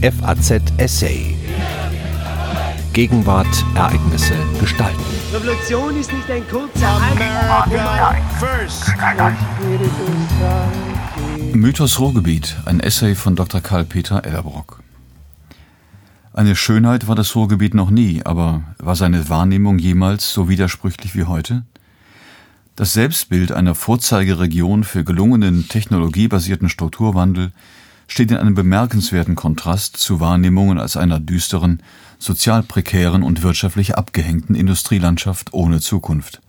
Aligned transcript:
FAZ 0.00 0.62
Essay. 0.76 1.34
Gegenwart, 2.92 3.48
Ereignisse, 3.74 4.34
Gestalten. 4.60 5.02
Revolution 5.32 5.98
ist 5.98 6.12
nicht 6.12 6.30
ein 6.30 6.46
kurzer 6.48 7.00
Mythos 11.52 11.98
Ruhrgebiet, 11.98 12.56
ein 12.64 12.78
Essay 12.78 13.16
von 13.16 13.34
Dr. 13.34 13.60
Karl-Peter 13.60 14.24
Ellerbrock. 14.24 14.84
Eine 16.32 16.54
Schönheit 16.54 17.08
war 17.08 17.16
das 17.16 17.34
Ruhrgebiet 17.34 17.74
noch 17.74 17.90
nie, 17.90 18.22
aber 18.24 18.62
war 18.78 18.94
seine 18.94 19.28
Wahrnehmung 19.28 19.80
jemals 19.80 20.32
so 20.32 20.48
widersprüchlich 20.48 21.16
wie 21.16 21.24
heute? 21.24 21.64
Das 22.76 22.92
Selbstbild 22.92 23.50
einer 23.50 23.74
Vorzeigeregion 23.74 24.84
für 24.84 25.02
gelungenen 25.02 25.68
technologiebasierten 25.68 26.68
Strukturwandel 26.68 27.50
steht 28.08 28.32
in 28.32 28.38
einem 28.38 28.54
bemerkenswerten 28.54 29.36
Kontrast 29.36 29.96
zu 29.96 30.18
Wahrnehmungen 30.18 30.78
als 30.78 30.96
einer 30.96 31.20
düsteren, 31.20 31.82
sozial 32.18 32.64
prekären 32.64 33.22
und 33.22 33.42
wirtschaftlich 33.44 33.96
abgehängten 33.96 34.56
Industrielandschaft 34.56 35.52
ohne 35.52 35.80
Zukunft. 35.80 36.40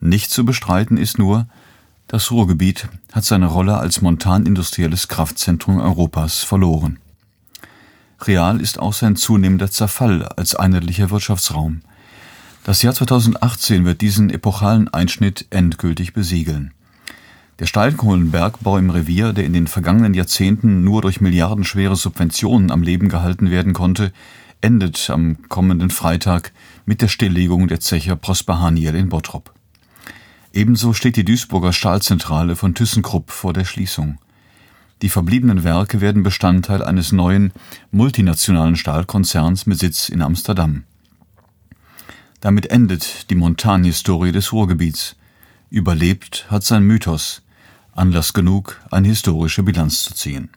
Nicht 0.00 0.30
zu 0.30 0.44
bestreiten 0.44 0.98
ist 0.98 1.18
nur, 1.18 1.46
das 2.08 2.30
Ruhrgebiet 2.32 2.88
hat 3.12 3.24
seine 3.24 3.46
Rolle 3.46 3.78
als 3.78 4.02
montanindustrielles 4.02 5.08
Kraftzentrum 5.08 5.78
Europas 5.78 6.42
verloren. 6.42 6.98
Real 8.22 8.60
ist 8.60 8.78
auch 8.78 8.92
sein 8.92 9.16
zunehmender 9.16 9.70
Zerfall 9.70 10.24
als 10.24 10.54
einheitlicher 10.54 11.10
Wirtschaftsraum. 11.10 11.82
Das 12.64 12.82
Jahr 12.82 12.94
2018 12.94 13.84
wird 13.84 14.00
diesen 14.00 14.28
epochalen 14.28 14.88
Einschnitt 14.88 15.46
endgültig 15.50 16.12
besiegeln. 16.12 16.74
Der 17.60 17.66
Steinkohlenbergbau 17.66 18.78
im 18.78 18.88
Revier, 18.88 19.34
der 19.34 19.44
in 19.44 19.52
den 19.52 19.66
vergangenen 19.66 20.14
Jahrzehnten 20.14 20.82
nur 20.82 21.02
durch 21.02 21.20
milliardenschwere 21.20 21.94
Subventionen 21.94 22.70
am 22.70 22.82
Leben 22.82 23.10
gehalten 23.10 23.50
werden 23.50 23.74
konnte, 23.74 24.14
endet 24.62 25.10
am 25.10 25.36
kommenden 25.50 25.90
Freitag 25.90 26.52
mit 26.86 27.02
der 27.02 27.08
Stilllegung 27.08 27.68
der 27.68 27.80
Zeche 27.80 28.16
Prosper 28.16 28.60
Haniel 28.60 28.94
in 28.94 29.10
Bottrop. 29.10 29.52
Ebenso 30.54 30.94
steht 30.94 31.16
die 31.16 31.24
Duisburger 31.24 31.74
Stahlzentrale 31.74 32.56
von 32.56 32.74
ThyssenKrupp 32.74 33.30
vor 33.30 33.52
der 33.52 33.66
Schließung. 33.66 34.16
Die 35.02 35.10
verbliebenen 35.10 35.62
Werke 35.62 36.00
werden 36.00 36.22
Bestandteil 36.22 36.82
eines 36.82 37.12
neuen 37.12 37.52
multinationalen 37.90 38.76
Stahlkonzerns 38.76 39.66
mit 39.66 39.78
Sitz 39.78 40.08
in 40.08 40.22
Amsterdam. 40.22 40.84
Damit 42.40 42.70
endet 42.70 43.28
die 43.28 43.34
Montanhistorie 43.34 44.32
des 44.32 44.50
Ruhrgebiets. 44.50 45.16
Überlebt 45.68 46.46
hat 46.50 46.64
sein 46.64 46.84
Mythos. 46.84 47.42
Anlass 47.94 48.32
genug, 48.32 48.80
eine 48.90 49.08
historische 49.08 49.62
Bilanz 49.62 50.04
zu 50.04 50.14
ziehen. 50.14 50.50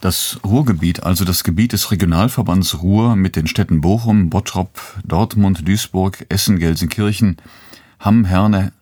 Das 0.00 0.38
Ruhrgebiet, 0.44 1.02
also 1.02 1.24
das 1.24 1.42
Gebiet 1.42 1.72
des 1.72 1.90
Regionalverbands 1.90 2.82
Ruhr 2.82 3.16
mit 3.16 3.34
den 3.34 3.46
Städten 3.46 3.80
Bochum, 3.80 4.30
Bottrop, 4.30 4.78
Dortmund, 5.04 5.66
Duisburg, 5.66 6.26
Essen, 6.28 6.58
Gelsenkirchen, 6.58 7.38
Hamm, 7.98 8.24
Herne, 8.24 8.72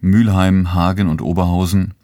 Mülheim, 0.00 0.72
Hagen 0.74 1.08
und 1.08 1.22
Oberhausen 1.22 1.94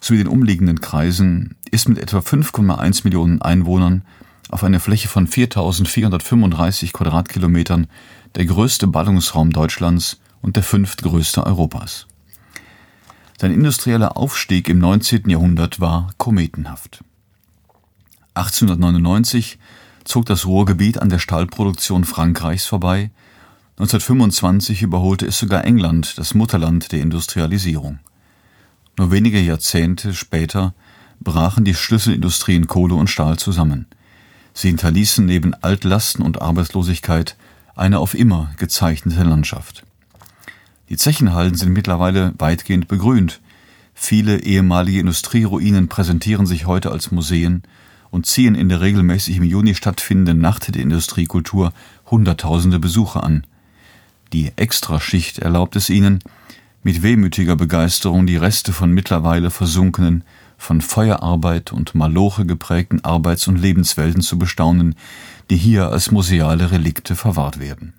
sowie 0.00 0.18
den 0.18 0.28
umliegenden 0.28 0.80
Kreisen, 0.80 1.56
ist 1.70 1.88
mit 1.88 1.98
etwa 1.98 2.18
5,1 2.18 3.04
Millionen 3.04 3.42
Einwohnern 3.42 4.02
auf 4.50 4.62
einer 4.62 4.80
Fläche 4.80 5.08
von 5.08 5.26
4.435 5.26 6.92
Quadratkilometern 6.92 7.86
der 8.34 8.44
größte 8.44 8.86
Ballungsraum 8.86 9.50
Deutschlands 9.50 10.20
und 10.42 10.56
der 10.56 10.62
fünftgrößte 10.62 11.44
Europas. 11.44 12.06
Sein 13.44 13.52
industrieller 13.52 14.16
Aufstieg 14.16 14.70
im 14.70 14.78
19. 14.78 15.28
Jahrhundert 15.28 15.78
war 15.78 16.12
kometenhaft. 16.16 17.04
1899 18.32 19.58
zog 20.04 20.24
das 20.24 20.46
Ruhrgebiet 20.46 20.98
an 20.98 21.10
der 21.10 21.18
Stahlproduktion 21.18 22.04
Frankreichs 22.04 22.64
vorbei, 22.64 23.10
1925 23.72 24.80
überholte 24.80 25.26
es 25.26 25.38
sogar 25.38 25.66
England, 25.66 26.16
das 26.16 26.32
Mutterland 26.32 26.90
der 26.90 27.02
Industrialisierung. 27.02 27.98
Nur 28.96 29.10
wenige 29.10 29.40
Jahrzehnte 29.40 30.14
später 30.14 30.72
brachen 31.20 31.66
die 31.66 31.74
Schlüsselindustrien 31.74 32.66
Kohle 32.66 32.94
und 32.94 33.10
Stahl 33.10 33.36
zusammen. 33.38 33.84
Sie 34.54 34.68
hinterließen 34.68 35.26
neben 35.26 35.52
Altlasten 35.52 36.24
und 36.24 36.40
Arbeitslosigkeit 36.40 37.36
eine 37.76 37.98
auf 37.98 38.14
immer 38.14 38.54
gezeichnete 38.56 39.22
Landschaft. 39.22 39.84
Die 40.88 40.96
Zechenhallen 40.96 41.54
sind 41.54 41.72
mittlerweile 41.72 42.34
weitgehend 42.38 42.88
begrünt. 42.88 43.40
Viele 43.94 44.40
ehemalige 44.40 45.00
Industrieruinen 45.00 45.88
präsentieren 45.88 46.46
sich 46.46 46.66
heute 46.66 46.90
als 46.92 47.10
Museen 47.10 47.62
und 48.10 48.26
ziehen 48.26 48.54
in 48.54 48.68
der 48.68 48.80
regelmäßig 48.80 49.38
im 49.38 49.44
Juni 49.44 49.74
stattfindenden 49.74 50.40
Nacht 50.40 50.74
der 50.74 50.82
Industriekultur 50.82 51.72
Hunderttausende 52.10 52.78
Besucher 52.78 53.24
an. 53.24 53.46
Die 54.32 54.52
Extraschicht 54.56 55.38
erlaubt 55.38 55.76
es 55.76 55.90
ihnen, 55.90 56.20
mit 56.82 57.02
wehmütiger 57.02 57.56
Begeisterung 57.56 58.26
die 58.26 58.36
Reste 58.36 58.72
von 58.72 58.92
mittlerweile 58.92 59.50
versunkenen 59.50 60.22
von 60.58 60.80
Feuerarbeit 60.80 61.72
und 61.72 61.94
Maloche 61.94 62.46
geprägten 62.46 63.02
Arbeits- 63.04 63.48
und 63.48 63.56
Lebenswelten 63.56 64.22
zu 64.22 64.38
bestaunen, 64.38 64.94
die 65.50 65.56
hier 65.56 65.88
als 65.88 66.10
museale 66.10 66.70
Relikte 66.70 67.16
verwahrt 67.16 67.58
werden. 67.58 67.94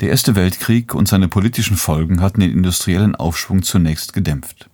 Der 0.00 0.10
Erste 0.10 0.36
Weltkrieg 0.36 0.94
und 0.94 1.08
seine 1.08 1.26
politischen 1.26 1.76
Folgen 1.76 2.20
hatten 2.20 2.38
den 2.38 2.52
industriellen 2.52 3.16
Aufschwung 3.16 3.64
zunächst 3.64 4.12
gedämpft. 4.12 4.70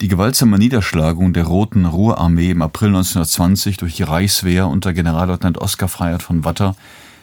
Die 0.00 0.08
gewaltsame 0.08 0.58
Niederschlagung 0.58 1.34
der 1.34 1.44
Roten 1.44 1.84
Ruhrarmee 1.84 2.50
im 2.50 2.62
April 2.62 2.88
1920 2.88 3.76
durch 3.76 3.96
die 3.96 4.04
Reichswehr 4.04 4.68
unter 4.68 4.94
Generalleutnant 4.94 5.58
Oskar 5.58 5.88
Freiert 5.88 6.22
von 6.22 6.44
Watter 6.44 6.76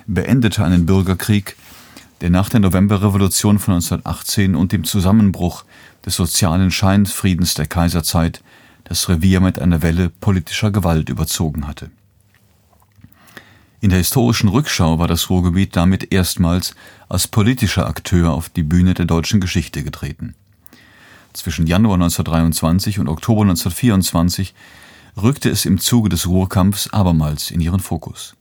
beendete 0.05 0.63
einen 0.63 0.85
Bürgerkrieg, 0.85 1.55
der 2.21 2.29
nach 2.29 2.49
der 2.49 2.59
Novemberrevolution 2.59 3.57
von 3.57 3.73
1918 3.73 4.55
und 4.55 4.71
dem 4.71 4.83
Zusammenbruch 4.83 5.65
des 6.05 6.15
sozialen 6.15 6.69
Scheinfriedens 6.69 7.55
der 7.55 7.65
Kaiserzeit 7.65 8.43
das 8.83 9.09
Revier 9.09 9.39
mit 9.39 9.57
einer 9.57 9.81
Welle 9.81 10.09
politischer 10.09 10.69
Gewalt 10.69 11.09
überzogen 11.09 11.67
hatte. 11.67 11.89
In 13.81 13.91
der 13.91 13.99
historischen 13.99 14.49
Rückschau 14.49 14.99
war 14.99 15.07
das 15.07 15.29
Ruhrgebiet 15.29 15.75
damit 15.77 16.11
erstmals 16.11 16.75
als 17.07 17.29
politischer 17.29 17.87
Akteur 17.87 18.33
auf 18.33 18.49
die 18.49 18.63
Bühne 18.63 18.93
der 18.93 19.05
deutschen 19.05 19.39
Geschichte 19.39 19.83
getreten. 19.83 20.35
Zwischen 21.31 21.65
Januar 21.65 21.93
1923 21.93 22.99
und 22.99 23.07
Oktober 23.07 23.43
1924 23.43 24.53
rückte 25.21 25.49
es 25.49 25.65
im 25.65 25.79
Zuge 25.79 26.09
des 26.09 26.27
Ruhrkampfs 26.27 26.91
abermals 26.91 27.51
in 27.51 27.61
ihren 27.61 27.79
Fokus. 27.79 28.35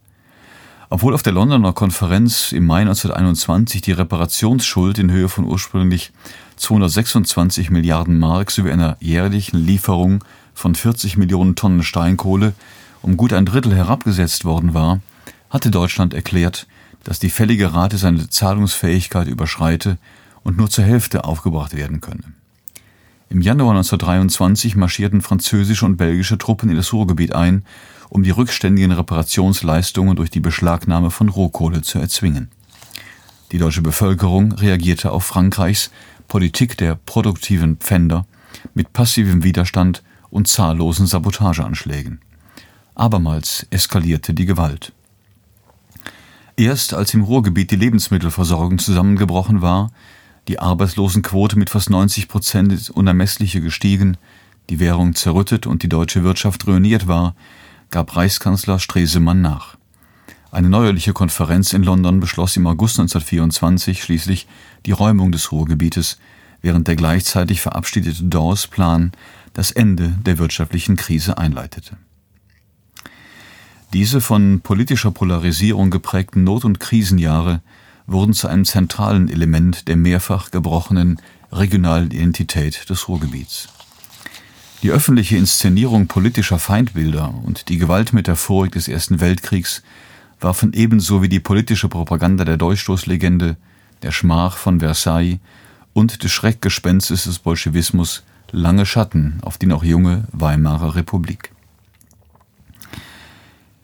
Obwohl 0.91 1.15
auf 1.15 1.22
der 1.22 1.34
Londoner 1.34 1.72
Konferenz 1.72 2.50
im 2.50 2.66
Mai 2.66 2.81
1921 2.81 3.81
die 3.81 3.93
Reparationsschuld 3.93 4.99
in 4.99 5.12
Höhe 5.12 5.28
von 5.28 5.44
ursprünglich 5.44 6.10
226 6.56 7.70
Milliarden 7.70 8.19
Mark 8.19 8.50
sowie 8.50 8.72
einer 8.72 8.97
jährlichen 8.99 9.59
Lieferung 9.59 10.25
von 10.55 10.75
40 10.75 11.16
Millionen 11.16 11.55
Tonnen 11.55 11.84
Steinkohle 11.84 12.55
um 13.03 13.16
gut 13.16 13.32
ein 13.32 13.47
Drittel 13.47 13.76
herabgesetzt 13.76 14.44
worden 14.44 14.75
war, 14.75 15.00
hatte 15.51 15.71
Deutschland 15.71 16.15
erklärt, 16.15 16.67
dass 17.05 17.19
die 17.19 17.31
fällige 17.31 17.73
Rate 17.73 17.97
seine 17.97 18.29
Zahlungsfähigkeit 18.29 19.29
überschreite 19.29 19.99
und 20.43 20.57
nur 20.57 20.71
zur 20.71 20.85
Hälfte 20.85 21.25
aufgebracht 21.25 21.77
werden 21.77 22.01
könne. 22.01 22.25
Im 23.31 23.43
Januar 23.43 23.73
1923 23.73 24.75
marschierten 24.77 25.21
französische 25.21 25.85
und 25.85 25.97
belgische 25.97 26.39
Truppen 26.39 26.71
in 26.71 26.77
das 26.77 26.93
Ruhrgebiet 26.93 27.35
ein, 27.35 27.65
um 28.09 28.23
die 28.23 28.31
rückständigen 28.31 28.93
Reparationsleistungen 28.93 30.17
durch 30.17 30.31
die 30.31 30.41
Beschlagnahme 30.41 31.11
von 31.11 31.29
Rohkohle 31.29 31.83
zu 31.83 31.99
erzwingen. 31.99 32.49
Die 33.53 33.59
deutsche 33.59 33.83
Bevölkerung 33.83 34.53
reagierte 34.53 35.13
auf 35.13 35.25
Frankreichs 35.25 35.91
Politik 36.27 36.77
der 36.77 36.95
produktiven 36.95 37.77
Pfänder 37.77 38.27
mit 38.75 38.93
passivem 38.93 39.45
Widerstand 39.45 40.03
und 40.31 40.49
zahllosen 40.49 41.07
Sabotageanschlägen. 41.07 42.21
Abermals 42.94 43.67
eskalierte 43.71 44.35
die 44.35 44.44
Gewalt. 44.44 44.93
Erst 46.58 46.93
als 46.93 47.14
im 47.14 47.22
Ruhrgebiet 47.22 47.70
die 47.70 47.76
Lebensmittelversorgung 47.76 48.81
zusammengebrochen 48.81 49.62
war, 49.62 49.93
die 50.49 50.58
Arbeitslosenquote 50.58 51.56
mit 51.56 51.70
fast 51.70 51.88
90 51.88 52.26
Prozent 52.26 52.72
ins 52.72 52.90
Unermessliche 52.90 53.60
gestiegen, 53.60 54.16
die 54.69 54.81
Währung 54.81 55.14
zerrüttet 55.14 55.69
und 55.69 55.84
die 55.84 55.88
deutsche 55.88 56.25
Wirtschaft 56.25 56.66
ruiniert 56.66 57.06
war, 57.06 57.37
gab 57.93 58.16
Reichskanzler 58.16 58.81
Stresemann 58.81 59.40
nach. 59.40 59.76
Eine 60.50 60.69
neuerliche 60.69 61.12
Konferenz 61.12 61.72
in 61.72 61.84
London 61.84 62.19
beschloss 62.19 62.56
im 62.56 62.66
August 62.66 62.99
1924 62.99 64.02
schließlich 64.02 64.49
die 64.84 64.90
Räumung 64.90 65.31
des 65.31 65.52
Ruhrgebietes, 65.52 66.19
während 66.60 66.88
der 66.88 66.96
gleichzeitig 66.96 67.60
verabschiedete 67.60 68.25
Dawes-Plan 68.25 69.12
das 69.52 69.70
Ende 69.70 70.19
der 70.26 70.38
wirtschaftlichen 70.38 70.96
Krise 70.96 71.38
einleitete. 71.38 71.99
Diese 73.94 74.20
von 74.20 74.61
politischer 74.61 75.11
Polarisierung 75.11 75.90
geprägten 75.90 76.44
Not- 76.44 76.67
und 76.67 76.79
Krisenjahre 76.79 77.62
wurden 78.06 78.35
zu 78.35 78.46
einem 78.46 78.67
zentralen 78.67 79.29
Element 79.31 79.88
der 79.88 79.96
mehrfach 79.96 80.50
gebrochenen 80.50 81.20
regionalen 81.50 82.11
Identität 82.11 82.90
des 82.90 83.08
Ruhrgebiets. 83.08 83.69
Die 84.82 84.90
öffentliche 84.90 85.37
Inszenierung 85.37 86.06
politischer 86.06 86.58
Feindbilder 86.58 87.35
und 87.44 87.69
die 87.69 87.79
Gewaltmetaphorik 87.79 88.73
des 88.73 88.88
Ersten 88.88 89.20
Weltkriegs 89.20 89.82
warfen 90.38 90.73
ebenso 90.75 91.23
wie 91.23 91.29
die 91.29 91.41
politische 91.41 91.88
Propaganda 91.88 92.44
der 92.44 92.58
Durchstoßlegende, 92.58 93.56
der 94.02 94.12
Schmach 94.12 94.56
von 94.58 94.81
Versailles 94.81 95.38
und 95.94 96.23
des 96.23 96.31
Schreckgespenstes 96.31 97.25
des 97.25 97.38
Bolschewismus 97.38 98.23
lange 98.52 98.87
Schatten 98.87 99.38
auf 99.43 99.58
die 99.58 99.67
noch 99.67 99.82
junge 99.82 100.25
Weimarer 100.32 100.94
Republik. 100.94 101.52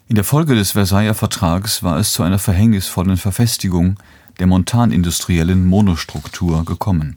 In 0.07 0.17
der 0.17 0.25
Folge 0.25 0.55
des 0.55 0.73
Versailler 0.73 1.15
Vertrags 1.15 1.83
war 1.83 1.99
es 1.99 2.13
zu 2.13 2.23
einer 2.23 2.39
verhängnisvollen 2.39 3.17
Verfestigung 3.17 3.97
der 4.39 4.47
montanindustriellen 4.47 5.65
Monostruktur 5.65 6.67
gekommen. 6.67 7.17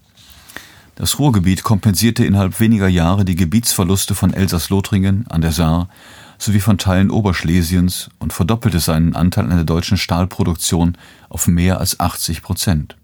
Das 0.95 1.19
Ruhrgebiet 1.19 1.63
kompensierte 1.63 2.25
innerhalb 2.25 2.61
weniger 2.61 2.87
Jahre 2.87 3.25
die 3.25 3.35
Gebietsverluste 3.35 4.15
von 4.15 4.33
Elsass-Lothringen 4.33 5.27
an 5.27 5.41
der 5.41 5.51
Saar 5.51 5.89
sowie 6.37 6.61
von 6.61 6.77
Teilen 6.77 7.11
Oberschlesiens 7.11 8.09
und 8.19 8.31
verdoppelte 8.31 8.79
seinen 8.79 9.17
Anteil 9.17 9.51
an 9.51 9.57
der 9.57 9.65
deutschen 9.65 9.97
Stahlproduktion 9.97 10.97
auf 11.27 11.47
mehr 11.47 11.81
als 11.81 11.99
80 11.99 12.41
Prozent. 12.41 12.95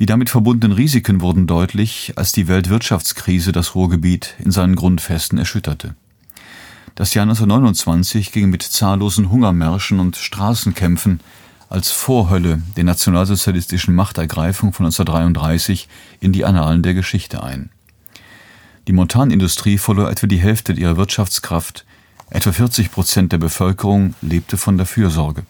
Die 0.00 0.06
damit 0.06 0.30
verbundenen 0.30 0.76
Risiken 0.76 1.20
wurden 1.20 1.46
deutlich, 1.46 2.14
als 2.16 2.32
die 2.32 2.48
Weltwirtschaftskrise 2.48 3.52
das 3.52 3.76
Ruhrgebiet 3.76 4.34
in 4.40 4.50
seinen 4.50 4.74
Grundfesten 4.74 5.38
erschütterte. 5.38 5.94
Das 6.98 7.14
Jahr 7.14 7.22
1929 7.22 8.32
ging 8.32 8.50
mit 8.50 8.64
zahllosen 8.64 9.30
Hungermärschen 9.30 10.00
und 10.00 10.16
Straßenkämpfen 10.16 11.20
als 11.68 11.92
Vorhölle 11.92 12.60
der 12.76 12.82
nationalsozialistischen 12.82 13.94
Machtergreifung 13.94 14.72
von 14.72 14.86
1933 14.86 15.88
in 16.18 16.32
die 16.32 16.44
Annalen 16.44 16.82
der 16.82 16.94
Geschichte 16.94 17.40
ein. 17.40 17.70
Die 18.88 18.92
Montanindustrie 18.92 19.78
verlor 19.78 20.10
etwa 20.10 20.26
die 20.26 20.40
Hälfte 20.40 20.72
ihrer 20.72 20.96
Wirtschaftskraft, 20.96 21.86
etwa 22.30 22.50
40 22.50 22.90
Prozent 22.90 23.30
der 23.30 23.38
Bevölkerung 23.38 24.16
lebte 24.20 24.56
von 24.56 24.76
der 24.76 24.86
Fürsorge. 24.86 25.44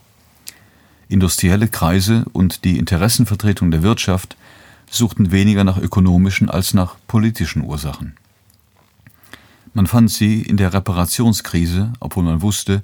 Industrielle 1.09 1.69
Kreise 1.69 2.27
und 2.35 2.65
die 2.65 2.77
Interessenvertretung 2.77 3.71
der 3.71 3.83
Wirtschaft 3.83 4.37
suchten 4.91 5.31
weniger 5.31 5.65
nach 5.65 5.79
ökonomischen 5.79 6.50
als 6.50 6.75
nach 6.75 6.97
politischen 7.06 7.65
Ursachen. 7.65 8.19
Man 9.78 9.86
fand 9.86 10.10
sie 10.10 10.42
in 10.42 10.56
der 10.56 10.75
Reparationskrise, 10.75 11.92
obwohl 12.00 12.25
man 12.25 12.42
wusste, 12.42 12.82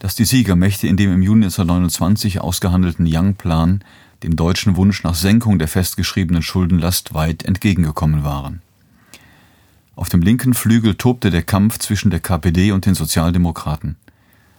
dass 0.00 0.16
die 0.16 0.24
Siegermächte 0.24 0.88
in 0.88 0.96
dem 0.96 1.12
im 1.12 1.22
Juni 1.22 1.44
1929 1.44 2.40
ausgehandelten 2.40 3.06
Young-Plan 3.08 3.84
dem 4.24 4.34
deutschen 4.34 4.74
Wunsch 4.74 5.04
nach 5.04 5.14
Senkung 5.14 5.60
der 5.60 5.68
festgeschriebenen 5.68 6.42
Schuldenlast 6.42 7.14
weit 7.14 7.44
entgegengekommen 7.44 8.24
waren. 8.24 8.60
Auf 9.94 10.08
dem 10.08 10.20
linken 10.20 10.52
Flügel 10.52 10.96
tobte 10.96 11.30
der 11.30 11.44
Kampf 11.44 11.78
zwischen 11.78 12.10
der 12.10 12.18
KPD 12.18 12.72
und 12.72 12.86
den 12.86 12.96
Sozialdemokraten. 12.96 13.94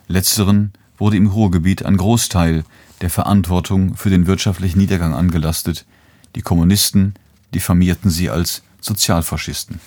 Letzteren 0.08 0.72
wurde 0.98 1.18
im 1.18 1.28
Ruhrgebiet 1.28 1.84
ein 1.84 1.98
Großteil 1.98 2.64
der 3.02 3.10
Verantwortung 3.10 3.98
für 3.98 4.10
den 4.10 4.26
wirtschaftlichen 4.26 4.80
Niedergang 4.80 5.14
angelastet, 5.14 5.86
die 6.38 6.44
Kommunisten 6.44 7.16
diffamierten 7.54 8.10
sie 8.10 8.30
als 8.30 8.64
Sozialfaschisten. 8.80 9.82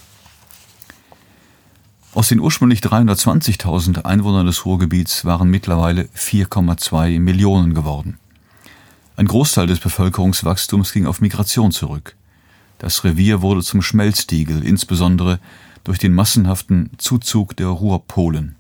Aus 2.17 2.29
den 2.29 2.41
ursprünglich 2.41 2.81
320.000 2.81 4.07
Einwohnern 4.07 4.47
des 4.47 4.65
Ruhrgebiets 4.65 5.27
waren 5.27 5.51
mittlerweile 5.51 6.05
4,2 6.17 7.21
Millionen 7.21 7.75
geworden. 7.75 8.17
Ein 9.17 9.27
Großteil 9.27 9.67
des 9.67 9.81
Bevölkerungswachstums 9.81 10.95
ging 10.95 11.05
auf 11.05 11.21
Migration 11.21 11.73
zurück. 11.73 12.17
Das 12.79 13.05
Revier 13.05 13.43
wurde 13.43 13.63
zum 13.63 13.83
Schmelztiegel, 13.83 14.65
insbesondere 14.65 15.41
durch 15.85 15.99
den 15.99 16.15
massenhaften 16.15 16.89
Zuzug 16.97 17.55
der 17.55 17.67
Ruhrpolen. 17.67 18.57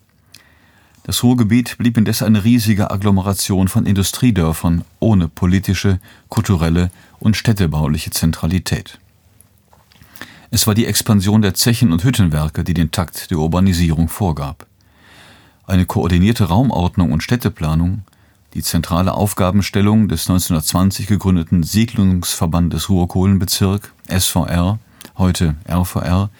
Das 1.04 1.22
Ruhrgebiet 1.22 1.78
blieb 1.78 1.96
indes 1.96 2.22
eine 2.22 2.44
riesige 2.44 2.90
Agglomeration 2.90 3.68
von 3.68 3.86
Industriedörfern 3.86 4.84
ohne 5.00 5.28
politische, 5.28 5.98
kulturelle 6.28 6.90
und 7.20 7.38
städtebauliche 7.38 8.10
Zentralität. 8.10 8.98
Es 10.50 10.66
war 10.66 10.74
die 10.74 10.86
Expansion 10.86 11.42
der 11.42 11.54
Zechen 11.54 11.92
und 11.92 12.04
Hüttenwerke, 12.04 12.62
die 12.62 12.74
den 12.74 12.92
Takt 12.92 13.30
der 13.30 13.38
Urbanisierung 13.38 14.08
vorgab. 14.08 14.66
Eine 15.66 15.86
koordinierte 15.86 16.44
Raumordnung 16.44 17.10
und 17.10 17.22
Städteplanung, 17.22 18.04
die 18.54 18.62
zentrale 18.62 19.12
Aufgabenstellung 19.12 20.08
des 20.08 20.30
1920 20.30 21.08
gegründeten 21.08 21.64
Siedlungsverbandes 21.64 22.88
Ruhrkohlenbezirk 22.88 23.92
SVR, 24.08 24.78
heute 25.18 25.56
RVR, 25.68 26.30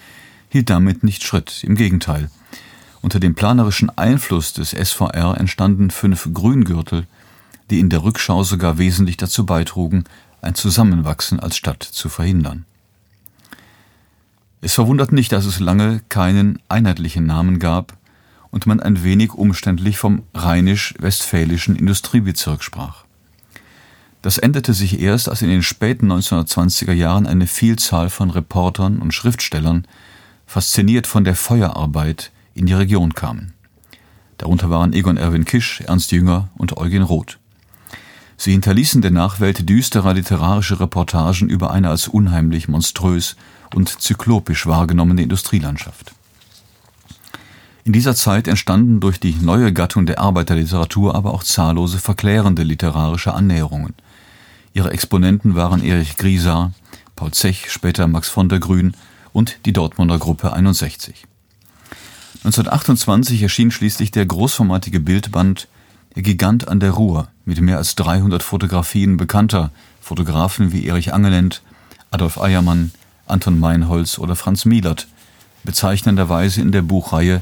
hielt 0.49 0.69
damit 0.69 1.03
nicht 1.03 1.23
Schritt, 1.23 1.63
im 1.65 1.75
Gegenteil. 1.75 2.29
Unter 3.01 3.19
dem 3.19 3.35
planerischen 3.35 3.95
Einfluss 3.97 4.53
des 4.53 4.71
SVR 4.71 5.37
entstanden 5.37 5.91
fünf 5.91 6.29
Grüngürtel, 6.33 7.05
die 7.69 7.79
in 7.79 7.89
der 7.89 8.03
Rückschau 8.03 8.43
sogar 8.43 8.77
wesentlich 8.77 9.17
dazu 9.17 9.45
beitrugen, 9.45 10.05
ein 10.41 10.55
Zusammenwachsen 10.55 11.41
als 11.41 11.57
Stadt 11.57 11.83
zu 11.83 12.07
verhindern. 12.07 12.65
Es 14.61 14.73
verwundert 14.73 15.11
nicht, 15.11 15.31
dass 15.31 15.45
es 15.45 15.59
lange 15.59 16.01
keinen 16.09 16.59
einheitlichen 16.67 17.25
Namen 17.25 17.59
gab 17.59 17.97
und 18.49 18.65
man 18.65 18.79
ein 18.79 19.03
wenig 19.03 19.33
umständlich 19.33 19.97
vom 19.97 20.23
rheinisch-westfälischen 20.33 21.75
Industriebezirk 21.75 22.63
sprach. 22.63 23.05
Das 24.23 24.39
änderte 24.39 24.73
sich 24.73 24.99
erst, 24.99 25.29
als 25.29 25.43
in 25.43 25.49
den 25.49 25.61
späten 25.61 26.11
1920er 26.11 26.93
Jahren 26.93 27.27
eine 27.27 27.45
Vielzahl 27.45 28.09
von 28.09 28.31
Reportern 28.31 28.99
und 28.99 29.13
Schriftstellern, 29.13 29.85
fasziniert 30.47 31.05
von 31.05 31.23
der 31.23 31.35
Feuerarbeit, 31.35 32.31
in 32.55 32.65
die 32.65 32.73
Region 32.73 33.13
kamen. 33.13 33.53
Darunter 34.39 34.69
waren 34.71 34.93
Egon 34.93 35.17
Erwin 35.17 35.45
Kisch, 35.45 35.81
Ernst 35.81 36.11
Jünger 36.11 36.49
und 36.55 36.77
Eugen 36.77 37.03
Roth. 37.03 37.37
Sie 38.37 38.51
hinterließen 38.51 39.01
der 39.01 39.11
Nachwelt 39.11 39.69
düstere 39.69 40.13
literarische 40.13 40.79
Reportagen 40.79 41.49
über 41.49 41.71
eine 41.71 41.89
als 41.89 42.07
unheimlich, 42.07 42.67
monströs 42.67 43.35
und 43.73 44.01
zyklopisch 44.01 44.67
wahrgenommene 44.67 45.21
Industrielandschaft. 45.21 46.13
In 47.83 47.93
dieser 47.93 48.15
Zeit 48.15 48.49
entstanden 48.49 48.99
durch 48.99 49.19
die 49.19 49.35
neue 49.35 49.71
Gattung 49.71 50.05
der 50.05 50.19
Arbeiterliteratur 50.19 51.15
aber 51.15 51.33
auch 51.33 51.43
zahllose 51.43 51.99
verklärende 51.99 52.63
literarische 52.63 53.33
Annäherungen. 53.33 53.93
Ihre 54.73 54.91
Exponenten 54.91 55.55
waren 55.55 55.81
Erich 55.81 56.17
Griesar, 56.17 56.73
Paul 57.15 57.31
Zech, 57.31 57.71
später 57.71 58.07
Max 58.07 58.27
von 58.27 58.49
der 58.49 58.59
Grün 58.59 58.93
und 59.31 59.59
die 59.65 59.71
Dortmunder 59.71 60.19
Gruppe 60.19 60.51
61. 60.51 61.25
1928 62.43 63.41
erschien 63.41 63.71
schließlich 63.71 64.11
der 64.11 64.25
großformatige 64.25 64.99
Bildband 64.99 65.67
Der 66.15 66.23
Gigant 66.23 66.67
an 66.67 66.79
der 66.79 66.91
Ruhr 66.91 67.29
mit 67.45 67.61
mehr 67.61 67.77
als 67.77 67.95
300 67.95 68.43
Fotografien 68.43 69.17
bekannter 69.17 69.71
Fotografen 70.01 70.71
wie 70.73 70.85
Erich 70.85 71.13
Angelend, 71.13 71.61
Adolf 72.11 72.37
Eiermann, 72.37 72.91
Anton 73.27 73.59
Meinholz 73.59 74.19
oder 74.19 74.35
Franz 74.35 74.65
Mielert, 74.65 75.07
bezeichnenderweise 75.63 76.61
in 76.61 76.71
der 76.71 76.81
Buchreihe 76.81 77.41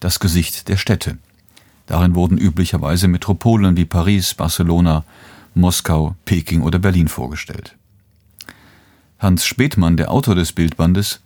Das 0.00 0.20
Gesicht 0.20 0.68
der 0.68 0.76
Städte. 0.76 1.18
Darin 1.86 2.14
wurden 2.14 2.38
üblicherweise 2.38 3.08
Metropolen 3.08 3.76
wie 3.76 3.84
Paris, 3.84 4.34
Barcelona, 4.34 5.04
Moskau, 5.54 6.16
Peking 6.24 6.62
oder 6.62 6.78
Berlin 6.78 7.08
vorgestellt. 7.08 7.76
Hans 9.18 9.44
Späthmann, 9.44 9.96
der 9.96 10.10
Autor 10.10 10.34
des 10.34 10.52
Bildbandes, 10.52 11.20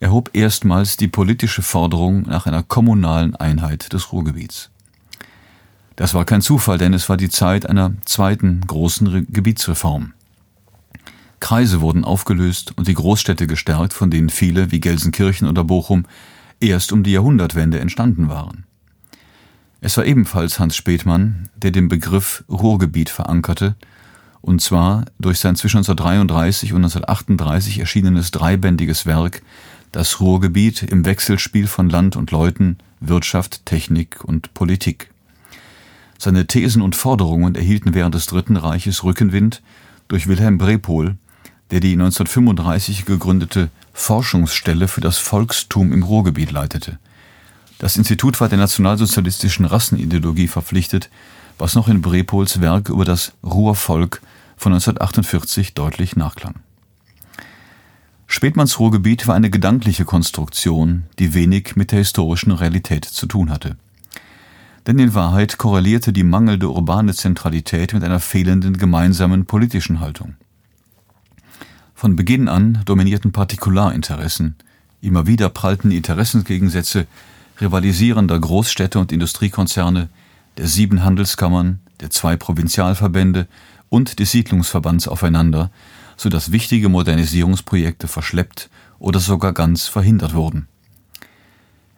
erhob 0.00 0.30
erstmals 0.34 0.96
die 0.96 1.08
politische 1.08 1.62
Forderung 1.62 2.22
nach 2.22 2.46
einer 2.46 2.62
kommunalen 2.62 3.34
Einheit 3.36 3.92
des 3.92 4.12
Ruhrgebiets. 4.12 4.70
Das 5.96 6.14
war 6.14 6.24
kein 6.24 6.42
Zufall, 6.42 6.78
denn 6.78 6.94
es 6.94 7.08
war 7.08 7.16
die 7.16 7.30
Zeit 7.30 7.66
einer 7.68 7.92
zweiten 8.04 8.60
großen 8.66 9.26
Gebietsreform. 9.30 10.12
Kreise 11.40 11.80
wurden 11.80 12.04
aufgelöst 12.04 12.72
und 12.76 12.88
die 12.88 12.94
Großstädte 12.94 13.46
gestärkt, 13.46 13.92
von 13.92 14.10
denen 14.10 14.28
viele, 14.28 14.70
wie 14.70 14.80
Gelsenkirchen 14.80 15.48
oder 15.48 15.64
Bochum, 15.64 16.04
erst 16.60 16.92
um 16.92 17.02
die 17.02 17.12
Jahrhundertwende 17.12 17.78
entstanden 17.78 18.28
waren. 18.28 18.64
Es 19.80 19.96
war 19.96 20.04
ebenfalls 20.04 20.58
Hans 20.58 20.74
Späthmann, 20.74 21.48
der 21.56 21.70
den 21.70 21.88
Begriff 21.88 22.44
Ruhrgebiet 22.48 23.10
verankerte, 23.10 23.76
und 24.40 24.60
zwar 24.60 25.04
durch 25.18 25.38
sein 25.38 25.56
zwischen 25.56 25.78
1933 25.78 26.72
und 26.72 26.84
1938 26.84 27.78
erschienenes 27.80 28.30
dreibändiges 28.30 29.06
Werk 29.06 29.42
Das 29.92 30.20
Ruhrgebiet 30.20 30.82
im 30.82 31.04
Wechselspiel 31.04 31.66
von 31.66 31.88
Land 31.88 32.16
und 32.16 32.30
Leuten, 32.30 32.78
Wirtschaft, 33.00 33.64
Technik 33.66 34.22
und 34.24 34.52
Politik. 34.54 35.10
Seine 36.18 36.46
Thesen 36.46 36.82
und 36.82 36.96
Forderungen 36.96 37.54
erhielten 37.54 37.94
während 37.94 38.14
des 38.14 38.26
Dritten 38.26 38.56
Reiches 38.56 39.04
Rückenwind 39.04 39.62
durch 40.08 40.26
Wilhelm 40.26 40.58
Brepol, 40.58 41.16
der 41.70 41.80
die 41.80 41.92
1935 41.92 43.04
gegründete 43.04 43.70
Forschungsstelle 43.92 44.88
für 44.88 45.00
das 45.00 45.18
Volkstum 45.18 45.92
im 45.92 46.02
Ruhrgebiet 46.02 46.50
leitete. 46.50 46.98
Das 47.78 47.96
Institut 47.96 48.40
war 48.40 48.48
der 48.48 48.58
nationalsozialistischen 48.58 49.64
Rassenideologie 49.64 50.48
verpflichtet, 50.48 51.10
was 51.58 51.74
noch 51.74 51.88
in 51.88 52.02
Brepols 52.02 52.60
Werk 52.60 52.88
über 52.88 53.04
das 53.04 53.32
Ruhrvolk 53.44 54.20
von 54.56 54.72
1948 54.72 55.74
deutlich 55.74 56.16
nachklang. 56.16 56.56
Spätmanns 58.26 58.78
Ruhrgebiet 58.78 59.26
war 59.26 59.34
eine 59.34 59.48
gedankliche 59.48 60.04
Konstruktion, 60.04 61.04
die 61.18 61.34
wenig 61.34 61.76
mit 61.76 61.92
der 61.92 62.00
historischen 62.00 62.52
Realität 62.52 63.04
zu 63.04 63.26
tun 63.26 63.50
hatte. 63.50 63.76
Denn 64.86 64.98
in 64.98 65.14
Wahrheit 65.14 65.58
korrelierte 65.58 66.12
die 66.12 66.24
mangelnde 66.24 66.68
urbane 66.68 67.14
Zentralität 67.14 67.94
mit 67.94 68.04
einer 68.04 68.20
fehlenden 68.20 68.76
gemeinsamen 68.76 69.46
politischen 69.46 70.00
Haltung. 70.00 70.34
Von 71.98 72.14
Beginn 72.14 72.46
an 72.46 72.82
dominierten 72.84 73.32
Partikularinteressen, 73.32 74.54
immer 75.00 75.26
wieder 75.26 75.48
prallten 75.48 75.90
Interessensgegensätze 75.90 77.08
rivalisierender 77.60 78.38
Großstädte 78.38 79.00
und 79.00 79.10
Industriekonzerne, 79.10 80.08
der 80.58 80.68
sieben 80.68 81.02
Handelskammern, 81.02 81.80
der 81.98 82.10
zwei 82.10 82.36
Provinzialverbände 82.36 83.48
und 83.88 84.20
des 84.20 84.30
Siedlungsverbands 84.30 85.08
aufeinander, 85.08 85.72
so 86.16 86.28
dass 86.28 86.52
wichtige 86.52 86.88
Modernisierungsprojekte 86.88 88.06
verschleppt 88.06 88.70
oder 89.00 89.18
sogar 89.18 89.52
ganz 89.52 89.88
verhindert 89.88 90.34
wurden. 90.34 90.68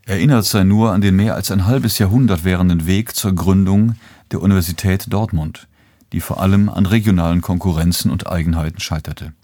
Erinnert 0.06 0.46
sei 0.46 0.64
nur 0.64 0.92
an 0.92 1.02
den 1.02 1.14
mehr 1.14 1.34
als 1.34 1.50
ein 1.50 1.66
halbes 1.66 1.98
Jahrhundert 1.98 2.42
währenden 2.42 2.86
Weg 2.86 3.14
zur 3.14 3.34
Gründung 3.34 3.96
der 4.32 4.40
Universität 4.40 5.12
Dortmund, 5.12 5.68
die 6.14 6.22
vor 6.22 6.40
allem 6.40 6.70
an 6.70 6.86
regionalen 6.86 7.42
Konkurrenzen 7.42 8.10
und 8.10 8.28
Eigenheiten 8.28 8.80
scheiterte. 8.80 9.34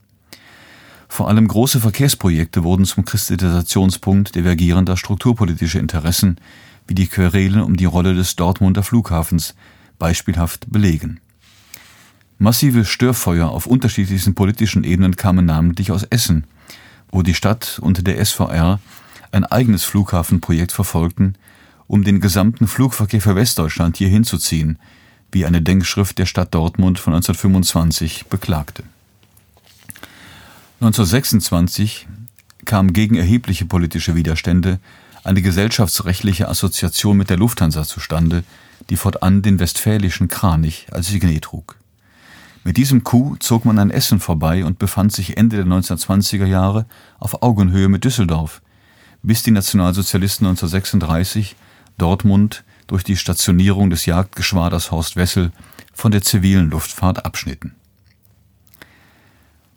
Vor 1.09 1.29
allem 1.29 1.49
große 1.49 1.81
Verkehrsprojekte 1.81 2.65
wurden 2.65 2.85
zum 2.85 3.05
Kristallisationspunkt 3.05 4.35
divergierender 4.35 4.97
strukturpolitischer 4.97 5.81
Interessen, 5.81 6.39
wie 6.87 6.95
die 6.95 7.07
Querelen 7.07 7.61
um 7.61 7.77
die 7.77 7.85
Rolle 7.85 8.15
des 8.15 8.37
Dortmunder 8.37 8.83
Flughafens 8.83 9.55
beispielhaft 9.99 10.71
belegen. 10.71 11.21
Massive 12.39 12.85
Störfeuer 12.85 13.49
auf 13.49 13.67
unterschiedlichsten 13.67 14.35
politischen 14.35 14.85
Ebenen 14.85 15.17
kamen 15.17 15.47
namentlich 15.47 15.91
aus 15.91 16.03
Essen, 16.05 16.45
wo 17.11 17.23
die 17.23 17.35
Stadt 17.35 17.79
und 17.81 18.07
der 18.07 18.23
SVR 18.25 18.79
ein 19.33 19.45
eigenes 19.45 19.85
Flughafenprojekt 19.85 20.73
verfolgten, 20.73 21.37
um 21.87 22.05
den 22.05 22.21
gesamten 22.21 22.67
Flugverkehr 22.67 23.23
für 23.23 23.37
Westdeutschland 23.37 23.97
hier 23.97 24.09
hinzuziehen, 24.09 24.79
wie 25.33 25.47
eine 25.47 25.63
Denkschrift 25.63 26.19
der 26.19 26.27
Stadt 26.27 26.55
Dortmund 26.55 26.99
von 26.99 27.15
1925 27.15 28.27
beklagte. 28.27 28.83
1926 30.81 32.07
kam 32.67 32.93
gegen 32.93 33.15
erhebliche 33.15 33.65
politische 33.65 34.15
Widerstände 34.15 34.79
eine 35.25 35.41
gesellschaftsrechtliche 35.41 36.49
Assoziation 36.49 37.17
mit 37.17 37.31
der 37.31 37.39
Lufthansa 37.39 37.85
zustande, 37.85 38.45
die 38.91 38.97
fortan 38.97 39.41
den 39.41 39.59
westfälischen 39.59 40.29
Kranich 40.29 40.87
als 40.91 41.07
Signet 41.09 41.45
trug. 41.45 41.77
Mit 42.63 42.77
diesem 42.77 43.05
Coup 43.05 43.43
zog 43.43 43.65
man 43.65 43.79
an 43.79 43.91
Essen 43.91 44.21
vorbei 44.21 44.67
und 44.67 44.79
befand 44.79 45.13
sich 45.13 45.39
Ende 45.39 45.57
der 45.57 45.65
1920er 45.65 46.45
Jahre 46.45 46.85
auf 47.19 47.43
Augenhöhe 47.43 47.89
mit 47.89 48.05
Düsseldorf, 48.05 48.61
bis 49.23 49.43
die 49.43 49.53
Nationalsozialisten 49.53 50.47
1936 50.47 51.57
Dortmund 51.97 52.65
durch 52.87 53.03
die 53.03 53.17
Stationierung 53.17 53.89
des 53.89 54.05
Jagdgeschwaders 54.05 54.91
Horst 54.91 55.17
Wessel 55.17 55.53
von 55.95 56.13
der 56.13 56.23
zivilen 56.23 56.69
Luftfahrt 56.69 57.25
abschnitten. 57.25 57.75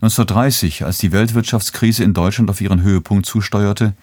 1930, 0.01 0.85
als 0.85 0.97
die 0.99 1.11
Weltwirtschaftskrise 1.11 2.05
in 2.05 2.13
Deutschland 2.13 2.49
auf 2.49 2.61
ihren 2.61 2.81
Höhepunkt 2.81 3.25
zusteuerte, 3.25 3.93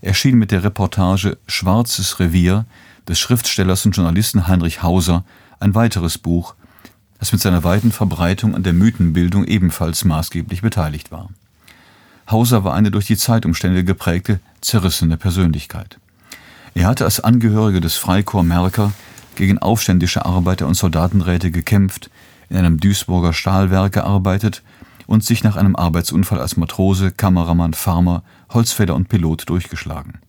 erschien 0.00 0.36
mit 0.38 0.52
der 0.52 0.62
Reportage 0.62 1.38
Schwarzes 1.48 2.20
Revier 2.20 2.66
des 3.08 3.18
Schriftstellers 3.18 3.84
und 3.84 3.96
Journalisten 3.96 4.46
Heinrich 4.46 4.84
Hauser 4.84 5.24
ein 5.58 5.74
weiteres 5.74 6.18
Buch, 6.18 6.54
das 7.18 7.32
mit 7.32 7.40
seiner 7.40 7.64
weiten 7.64 7.90
Verbreitung 7.90 8.54
an 8.54 8.62
der 8.62 8.72
Mythenbildung 8.74 9.44
ebenfalls 9.44 10.04
maßgeblich 10.04 10.62
beteiligt 10.62 11.10
war. 11.10 11.30
Hauser 12.30 12.62
war 12.62 12.74
eine 12.74 12.92
durch 12.92 13.06
die 13.06 13.16
Zeitumstände 13.16 13.82
geprägte, 13.82 14.38
zerrissene 14.60 15.16
Persönlichkeit. 15.16 15.98
Er 16.74 16.86
hatte 16.86 17.04
als 17.04 17.18
Angehöriger 17.18 17.80
des 17.80 17.96
Freikorps 17.96 18.46
Merker 18.46 18.92
gegen 19.34 19.58
aufständische 19.58 20.24
Arbeiter 20.24 20.68
und 20.68 20.74
Soldatenräte 20.74 21.50
gekämpft, 21.50 22.08
in 22.48 22.56
einem 22.56 22.78
Duisburger 22.78 23.32
Stahlwerk 23.32 23.94
gearbeitet 23.94 24.62
und 25.10 25.24
sich 25.24 25.42
nach 25.42 25.56
einem 25.56 25.74
Arbeitsunfall 25.74 26.38
als 26.38 26.56
Matrose, 26.56 27.10
Kameramann, 27.10 27.74
Farmer, 27.74 28.22
Holzfäller 28.50 28.94
und 28.94 29.08
Pilot 29.08 29.48
durchgeschlagen. 29.48 30.20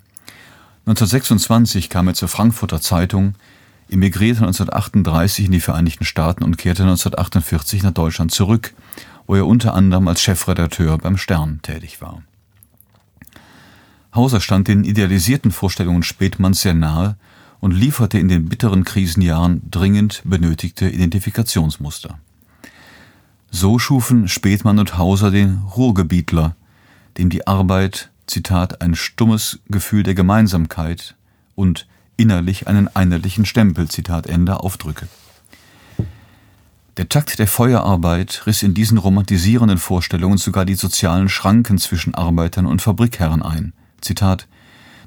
1926 0.87 1.87
kam 1.87 2.07
er 2.07 2.15
zur 2.15 2.27
Frankfurter 2.27 2.81
Zeitung, 2.81 3.35
emigrierte 3.91 4.41
1938 4.41 5.45
in 5.45 5.51
die 5.51 5.59
Vereinigten 5.59 6.03
Staaten 6.03 6.43
und 6.43 6.57
kehrte 6.57 6.81
1948 6.81 7.83
nach 7.83 7.91
Deutschland 7.91 8.31
zurück, 8.31 8.73
wo 9.27 9.35
er 9.35 9.45
unter 9.45 9.75
anderem 9.75 10.07
als 10.07 10.19
Chefredakteur 10.19 10.97
beim 10.97 11.17
Stern 11.17 11.59
tätig 11.61 12.01
war. 12.01 12.23
Hauser 14.15 14.41
stand 14.41 14.67
den 14.67 14.83
idealisierten 14.83 15.51
Vorstellungen 15.51 16.01
Spätmanns 16.01 16.61
sehr 16.61 16.73
nahe 16.73 17.17
und 17.59 17.71
lieferte 17.71 18.17
in 18.17 18.29
den 18.29 18.49
bitteren 18.49 18.83
Krisenjahren 18.83 19.61
dringend 19.69 20.23
benötigte 20.25 20.89
Identifikationsmuster. 20.89 22.17
So 23.53 23.79
schufen 23.79 24.29
Spätmann 24.29 24.79
und 24.79 24.97
Hauser 24.97 25.29
den 25.29 25.57
Ruhrgebietler, 25.75 26.55
dem 27.17 27.29
die 27.29 27.47
Arbeit, 27.47 28.09
Zitat, 28.25 28.81
ein 28.81 28.95
stummes 28.95 29.59
Gefühl 29.67 30.03
der 30.03 30.15
Gemeinsamkeit 30.15 31.15
und 31.53 31.85
innerlich 32.15 32.69
einen 32.69 32.87
einheitlichen 32.87 33.45
Stempel, 33.45 33.89
Zitat 33.89 34.25
Ende, 34.25 34.61
aufdrücke. 34.61 35.07
Der 36.95 37.09
Takt 37.09 37.39
der 37.39 37.47
Feuerarbeit 37.47 38.43
riss 38.45 38.63
in 38.63 38.73
diesen 38.73 38.97
romantisierenden 38.97 39.79
Vorstellungen 39.79 40.37
sogar 40.37 40.63
die 40.63 40.75
sozialen 40.75 41.27
Schranken 41.27 41.77
zwischen 41.77 42.15
Arbeitern 42.15 42.65
und 42.65 42.81
Fabrikherren 42.81 43.41
ein. 43.41 43.73
Zitat 43.99 44.47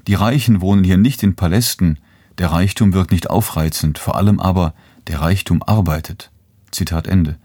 Die 0.07 0.13
Reichen 0.13 0.61
wohnen 0.61 0.83
hier 0.83 0.97
nicht 0.97 1.23
in 1.23 1.35
Palästen, 1.35 1.97
der 2.37 2.51
Reichtum 2.51 2.93
wirkt 2.93 3.11
nicht 3.11 3.29
aufreizend, 3.29 3.97
vor 3.97 4.15
allem 4.17 4.39
aber 4.39 4.75
der 5.07 5.21
Reichtum 5.21 5.63
arbeitet. 5.63 6.29
Zitat 6.69 7.07
Ende. 7.07 7.37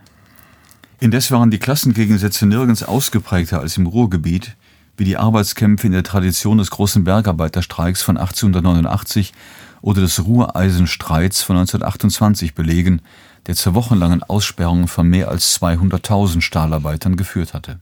Indes 1.02 1.30
waren 1.30 1.50
die 1.50 1.59
Klassengegensätze 1.59 2.45
nirgends 2.45 2.83
ausgeprägter 2.83 3.59
als 3.59 3.78
im 3.78 3.87
Ruhrgebiet, 3.87 4.54
wie 4.99 5.04
die 5.04 5.16
Arbeitskämpfe 5.16 5.87
in 5.87 5.95
der 5.95 6.02
Tradition 6.02 6.59
des 6.59 6.71
großen 6.71 7.04
Bergarbeiterstreiks 7.04 8.02
von 8.02 8.19
1889 8.19 9.33
oder 9.80 10.02
des 10.02 10.23
Ruhreisenstreits 10.23 11.42
von 11.42 11.57
1928 11.57 12.54
belegen, 12.54 13.00
der 13.47 13.54
zur 13.54 13.73
wochenlangen 13.73 14.23
Aussperrung 14.23 14.88
von 14.88 15.09
mehr 15.09 15.28
als 15.28 15.59
200.000 15.59 16.42
Stahlarbeitern 16.42 17.16
geführt 17.16 17.54
hatte. 17.54 17.80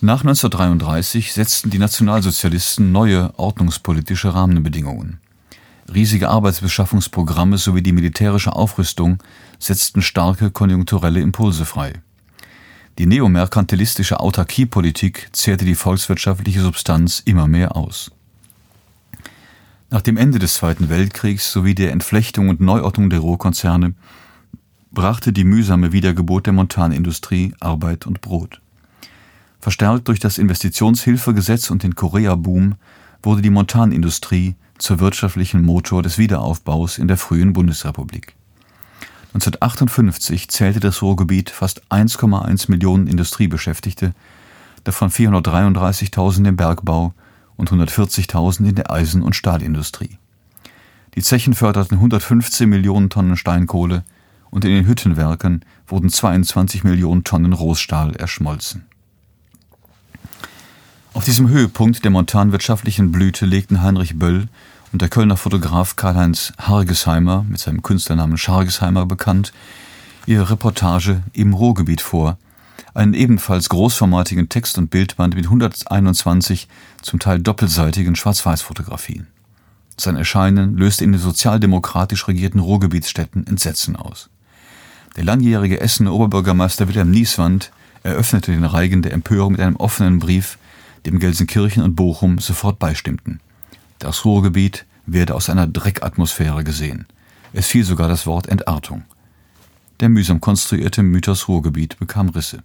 Nach 0.00 0.22
1933 0.22 1.32
setzten 1.32 1.70
die 1.70 1.78
Nationalsozialisten 1.78 2.90
neue 2.90 3.38
ordnungspolitische 3.38 4.34
Rahmenbedingungen. 4.34 5.20
Riesige 5.92 6.28
Arbeitsbeschaffungsprogramme 6.28 7.58
sowie 7.58 7.82
die 7.82 7.92
militärische 7.92 8.54
Aufrüstung 8.54 9.18
setzten 9.58 10.02
starke 10.02 10.52
konjunkturelle 10.52 11.20
Impulse 11.20 11.64
frei. 11.64 11.94
Die 12.98 13.06
neomerkantilistische 13.06 14.20
Autarkiepolitik 14.20 15.30
zehrte 15.32 15.64
die 15.64 15.74
volkswirtschaftliche 15.74 16.60
Substanz 16.60 17.22
immer 17.24 17.48
mehr 17.48 17.76
aus. 17.76 18.12
Nach 19.90 20.02
dem 20.02 20.16
Ende 20.16 20.38
des 20.38 20.54
Zweiten 20.54 20.88
Weltkriegs 20.90 21.50
sowie 21.50 21.74
der 21.74 21.90
Entflechtung 21.90 22.50
und 22.50 22.60
Neuordnung 22.60 23.10
der 23.10 23.18
Rohkonzerne 23.18 23.94
brachte 24.92 25.32
die 25.32 25.44
mühsame 25.44 25.92
Wiedergeburt 25.92 26.46
der 26.46 26.52
Montanindustrie 26.52 27.52
Arbeit 27.58 28.06
und 28.06 28.20
Brot. 28.20 28.60
Verstärkt 29.58 30.06
durch 30.06 30.20
das 30.20 30.38
Investitionshilfegesetz 30.38 31.70
und 31.70 31.82
den 31.82 31.96
Korea-Boom 31.96 32.76
wurde 33.22 33.42
die 33.42 33.50
Montanindustrie 33.50 34.54
zur 34.80 34.98
wirtschaftlichen 34.98 35.62
Motor 35.62 36.02
des 36.02 36.18
Wiederaufbaus 36.18 36.98
in 36.98 37.08
der 37.08 37.16
frühen 37.16 37.52
Bundesrepublik. 37.52 38.34
1958 39.34 40.48
zählte 40.48 40.80
das 40.80 41.02
Ruhrgebiet 41.02 41.50
fast 41.50 41.82
1,1 41.90 42.70
Millionen 42.70 43.06
Industriebeschäftigte, 43.06 44.12
davon 44.82 45.10
433.000 45.10 46.48
im 46.48 46.56
Bergbau 46.56 47.14
und 47.56 47.70
140.000 47.70 48.68
in 48.68 48.74
der 48.74 48.90
Eisen- 48.90 49.22
und 49.22 49.36
Stahlindustrie. 49.36 50.18
Die 51.14 51.22
Zechen 51.22 51.54
förderten 51.54 51.96
115 51.96 52.68
Millionen 52.68 53.10
Tonnen 53.10 53.36
Steinkohle 53.36 54.04
und 54.50 54.64
in 54.64 54.72
den 54.72 54.86
Hüttenwerken 54.86 55.64
wurden 55.86 56.08
22 56.08 56.82
Millionen 56.82 57.22
Tonnen 57.22 57.52
Rohstahl 57.52 58.16
erschmolzen. 58.16 58.86
Auf 61.12 61.24
diesem 61.24 61.48
Höhepunkt 61.48 62.04
der 62.04 62.12
montanwirtschaftlichen 62.12 63.10
Blüte 63.10 63.44
legten 63.44 63.82
Heinrich 63.82 64.16
Böll 64.18 64.46
und 64.92 65.02
der 65.02 65.08
Kölner 65.08 65.36
Fotograf 65.36 65.96
Karl-Heinz 65.96 66.52
Hargesheimer, 66.56 67.44
mit 67.48 67.58
seinem 67.58 67.82
Künstlernamen 67.82 68.38
Schargesheimer 68.38 69.06
bekannt, 69.06 69.52
ihre 70.26 70.50
Reportage 70.50 71.22
im 71.32 71.52
Ruhrgebiet 71.52 72.00
vor, 72.00 72.38
einen 72.94 73.14
ebenfalls 73.14 73.68
großformatigen 73.68 74.48
Text- 74.48 74.78
und 74.78 74.90
Bildband 74.90 75.34
mit 75.34 75.46
121 75.46 76.68
zum 77.02 77.18
Teil 77.18 77.40
doppelseitigen 77.40 78.14
Schwarz-Weiß-Fotografien. 78.14 79.26
Sein 79.96 80.16
Erscheinen 80.16 80.76
löste 80.76 81.02
in 81.02 81.12
den 81.12 81.20
sozialdemokratisch 81.20 82.28
regierten 82.28 82.60
Ruhrgebietsstädten 82.60 83.48
Entsetzen 83.48 83.96
aus. 83.96 84.30
Der 85.16 85.24
langjährige 85.24 85.80
Essener 85.80 86.12
Oberbürgermeister 86.12 86.86
Wilhelm 86.86 87.10
Nieswand 87.10 87.72
eröffnete 88.04 88.52
den 88.52 88.64
Reigen 88.64 89.02
der 89.02 89.12
Empörung 89.12 89.52
mit 89.52 89.60
einem 89.60 89.76
offenen 89.76 90.20
Brief, 90.20 90.56
dem 91.06 91.18
Gelsenkirchen 91.18 91.82
und 91.82 91.96
Bochum 91.96 92.38
sofort 92.38 92.78
beistimmten. 92.78 93.40
Das 93.98 94.24
Ruhrgebiet 94.24 94.86
werde 95.06 95.34
aus 95.34 95.50
einer 95.50 95.66
Dreckatmosphäre 95.66 96.64
gesehen. 96.64 97.06
Es 97.52 97.66
fiel 97.66 97.84
sogar 97.84 98.08
das 98.08 98.26
Wort 98.26 98.48
Entartung. 98.48 99.04
Der 100.00 100.08
mühsam 100.08 100.40
konstruierte 100.40 101.02
Mythos 101.02 101.48
Ruhrgebiet 101.48 101.98
bekam 101.98 102.28
Risse. 102.30 102.62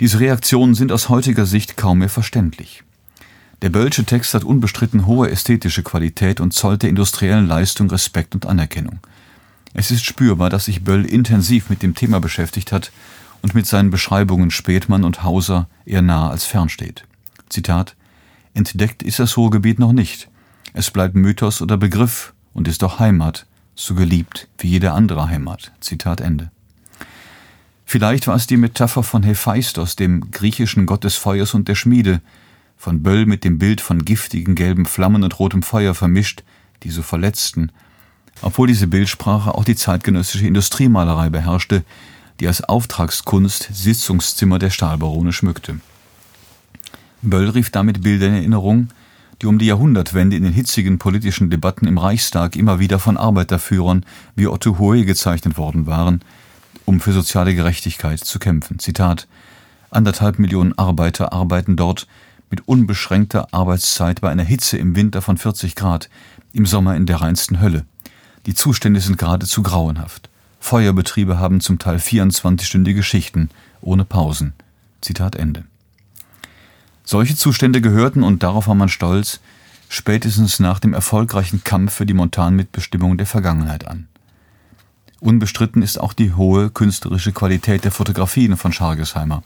Diese 0.00 0.20
Reaktionen 0.20 0.74
sind 0.74 0.92
aus 0.92 1.08
heutiger 1.08 1.46
Sicht 1.46 1.76
kaum 1.76 1.98
mehr 1.98 2.08
verständlich. 2.08 2.84
Der 3.62 3.70
Böllsche 3.70 4.04
Text 4.04 4.34
hat 4.34 4.44
unbestritten 4.44 5.06
hohe 5.06 5.30
ästhetische 5.30 5.82
Qualität 5.82 6.40
und 6.40 6.52
zollt 6.52 6.82
der 6.82 6.90
industriellen 6.90 7.48
Leistung 7.48 7.90
Respekt 7.90 8.36
und 8.36 8.46
Anerkennung. 8.46 9.00
Es 9.74 9.90
ist 9.90 10.04
spürbar, 10.04 10.50
dass 10.50 10.66
sich 10.66 10.84
Böll 10.84 11.04
intensiv 11.04 11.68
mit 11.68 11.82
dem 11.82 11.96
Thema 11.96 12.20
beschäftigt 12.20 12.70
hat 12.70 12.92
und 13.42 13.54
mit 13.54 13.66
seinen 13.66 13.90
Beschreibungen 13.90 14.50
Spätmann 14.50 15.04
und 15.04 15.22
Hauser 15.22 15.68
eher 15.84 16.02
nah 16.02 16.30
als 16.30 16.44
fern 16.44 16.68
steht. 16.68 17.04
Zitat 17.48 17.94
Entdeckt 18.54 19.02
ist 19.02 19.18
das 19.18 19.36
Ruhrgebiet 19.36 19.78
noch 19.78 19.92
nicht. 19.92 20.28
Es 20.72 20.90
bleibt 20.90 21.14
Mythos 21.14 21.62
oder 21.62 21.76
Begriff 21.76 22.34
und 22.52 22.68
ist 22.68 22.82
doch 22.82 22.98
Heimat, 22.98 23.46
so 23.74 23.94
geliebt 23.94 24.48
wie 24.58 24.68
jede 24.68 24.92
andere 24.92 25.28
Heimat. 25.28 25.72
Zitat 25.80 26.20
Ende. 26.20 26.50
Vielleicht 27.84 28.26
war 28.26 28.36
es 28.36 28.46
die 28.46 28.56
Metapher 28.56 29.02
von 29.02 29.22
Hephaistos, 29.22 29.96
dem 29.96 30.30
griechischen 30.30 30.84
Gott 30.84 31.04
des 31.04 31.16
Feuers 31.16 31.54
und 31.54 31.68
der 31.68 31.74
Schmiede, 31.74 32.20
von 32.76 33.02
Böll 33.02 33.26
mit 33.26 33.44
dem 33.44 33.58
Bild 33.58 33.80
von 33.80 34.04
giftigen 34.04 34.54
gelben 34.54 34.86
Flammen 34.86 35.24
und 35.24 35.38
rotem 35.38 35.62
Feuer 35.62 35.94
vermischt, 35.94 36.44
die 36.82 36.90
so 36.90 37.02
verletzten, 37.02 37.72
obwohl 38.42 38.68
diese 38.68 38.86
Bildsprache 38.86 39.54
auch 39.54 39.64
die 39.64 39.74
zeitgenössische 39.74 40.46
Industriemalerei 40.46 41.30
beherrschte, 41.30 41.82
die 42.40 42.46
als 42.46 42.62
Auftragskunst 42.62 43.68
Sitzungszimmer 43.72 44.58
der 44.58 44.70
Stahlbarone 44.70 45.32
schmückte. 45.32 45.80
Böll 47.22 47.50
rief 47.50 47.70
damit 47.70 48.02
Bilder 48.02 48.28
in 48.28 48.34
Erinnerung, 48.34 48.88
die 49.42 49.46
um 49.46 49.58
die 49.58 49.66
Jahrhundertwende 49.66 50.36
in 50.36 50.42
den 50.42 50.52
hitzigen 50.52 50.98
politischen 50.98 51.50
Debatten 51.50 51.86
im 51.86 51.98
Reichstag 51.98 52.56
immer 52.56 52.78
wieder 52.78 52.98
von 52.98 53.16
Arbeiterführern 53.16 54.04
wie 54.34 54.46
Otto 54.46 54.78
Hohe 54.78 55.04
gezeichnet 55.04 55.56
worden 55.56 55.86
waren, 55.86 56.20
um 56.84 57.00
für 57.00 57.12
soziale 57.12 57.54
Gerechtigkeit 57.54 58.20
zu 58.20 58.38
kämpfen. 58.38 58.78
Zitat 58.78 59.26
Anderthalb 59.90 60.38
Millionen 60.38 60.76
Arbeiter 60.76 61.32
arbeiten 61.32 61.76
dort 61.76 62.06
mit 62.50 62.66
unbeschränkter 62.66 63.48
Arbeitszeit 63.52 64.20
bei 64.20 64.30
einer 64.30 64.42
Hitze 64.42 64.76
im 64.76 64.96
Winter 64.96 65.22
von 65.22 65.36
40 65.36 65.74
Grad, 65.74 66.08
im 66.52 66.66
Sommer 66.66 66.96
in 66.96 67.06
der 67.06 67.20
reinsten 67.20 67.60
Hölle. 67.60 67.84
Die 68.46 68.54
Zustände 68.54 69.00
sind 69.00 69.18
geradezu 69.18 69.62
grauenhaft. 69.62 70.27
Feuerbetriebe 70.60 71.38
haben 71.38 71.60
zum 71.60 71.78
Teil 71.78 71.96
24-stündige 71.96 73.02
Schichten, 73.02 73.50
ohne 73.80 74.04
Pausen. 74.04 74.52
Zitat 75.00 75.36
Ende. 75.36 75.64
Solche 77.04 77.36
Zustände 77.36 77.80
gehörten, 77.80 78.22
und 78.22 78.42
darauf 78.42 78.68
war 78.68 78.74
man 78.74 78.88
stolz, 78.88 79.40
spätestens 79.88 80.60
nach 80.60 80.78
dem 80.78 80.92
erfolgreichen 80.92 81.64
Kampf 81.64 81.94
für 81.94 82.06
die 82.06 82.14
Montanmitbestimmung 82.14 83.16
der 83.16 83.26
Vergangenheit 83.26 83.86
an. 83.86 84.08
Unbestritten 85.20 85.82
ist 85.82 85.98
auch 85.98 86.12
die 86.12 86.34
hohe 86.34 86.70
künstlerische 86.70 87.32
Qualität 87.32 87.84
der 87.84 87.92
Fotografien 87.92 88.56
von 88.56 88.72
Schargesheimer. 88.72 89.42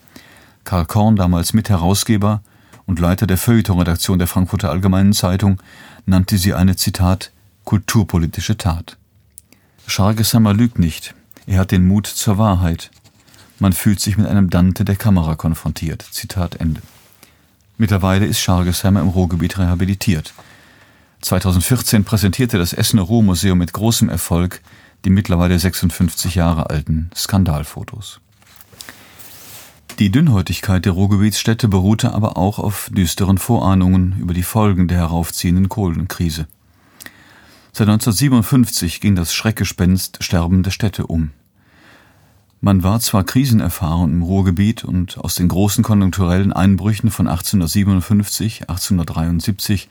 Karl 0.64 0.87
Korn, 0.87 1.16
damals 1.16 1.52
Mitherausgeber, 1.52 2.42
und 2.85 2.99
Leiter 2.99 3.26
der 3.26 3.38
Feuilleton-Redaktion 3.38 4.19
der 4.19 4.28
Frankfurter 4.28 4.71
Allgemeinen 4.71 5.12
Zeitung, 5.12 5.62
nannte 6.04 6.37
sie 6.37 6.54
eine, 6.54 6.76
Zitat, 6.76 7.31
kulturpolitische 7.64 8.57
Tat. 8.57 8.99
Schargesheimer 9.87 10.55
lügt 10.55 10.79
nicht. 10.79 11.15
Er 11.47 11.61
hat 11.61 11.71
den 11.71 11.87
Mut 11.87 12.07
zur 12.07 12.39
Wahrheit. 12.39 12.91
Man 13.59 13.73
fühlt 13.73 14.01
sich 14.01 14.17
mit 14.17 14.27
einem 14.27 14.51
Dante 14.51 14.85
der 14.85 14.97
Kamera 14.97 15.35
konfrontiert. 15.35 16.03
Zitat 16.11 16.57
Ende. 16.57 16.83
Mittlerweile 17.79 18.27
ist 18.27 18.41
Schargesheimer 18.41 19.01
im 19.01 19.09
Ruhrgebiet 19.09 19.59
rehabilitiert. 19.59 20.35
2014 21.23 22.05
präsentierte 22.05 22.59
das 22.59 22.73
Essener 22.73 23.03
Ruhrmuseum 23.03 23.59
mit 23.59 23.73
großem 23.73 24.09
Erfolg 24.09 24.61
die 25.05 25.11
mittlerweile 25.11 25.59
56 25.59 26.35
Jahre 26.35 26.71
alten 26.71 27.11
Skandalfotos. 27.14 28.21
Die 29.99 30.11
Dünnhäutigkeit 30.11 30.85
der 30.85 30.92
Ruhrgebietsstädte 30.92 31.68
beruhte 31.68 32.12
aber 32.12 32.37
auch 32.37 32.59
auf 32.59 32.90
düsteren 32.92 33.38
Vorahnungen 33.38 34.16
über 34.18 34.33
die 34.33 34.42
Folgen 34.42 34.88
der 34.88 34.99
heraufziehenden 34.99 35.68
Kohlenkrise. 35.68 36.47
Seit 37.75 37.89
1957 37.89 39.01
ging 39.01 39.17
das 39.17 39.33
Schreckgespenst 39.33 40.23
sterbende 40.23 40.71
Städte 40.71 41.07
um. 41.07 41.31
Man 42.61 42.83
war 42.83 43.01
zwar 43.01 43.25
krisenerfahren 43.25 44.13
im 44.13 44.23
Ruhrgebiet 44.23 44.85
und 44.85 45.17
aus 45.17 45.37
den 45.37 45.49
großen 45.49 45.83
konjunkturellen 45.83 46.53
Einbrüchen 46.53 47.11
von 47.11 47.29
1857, 47.29 48.69
1873 48.69 49.89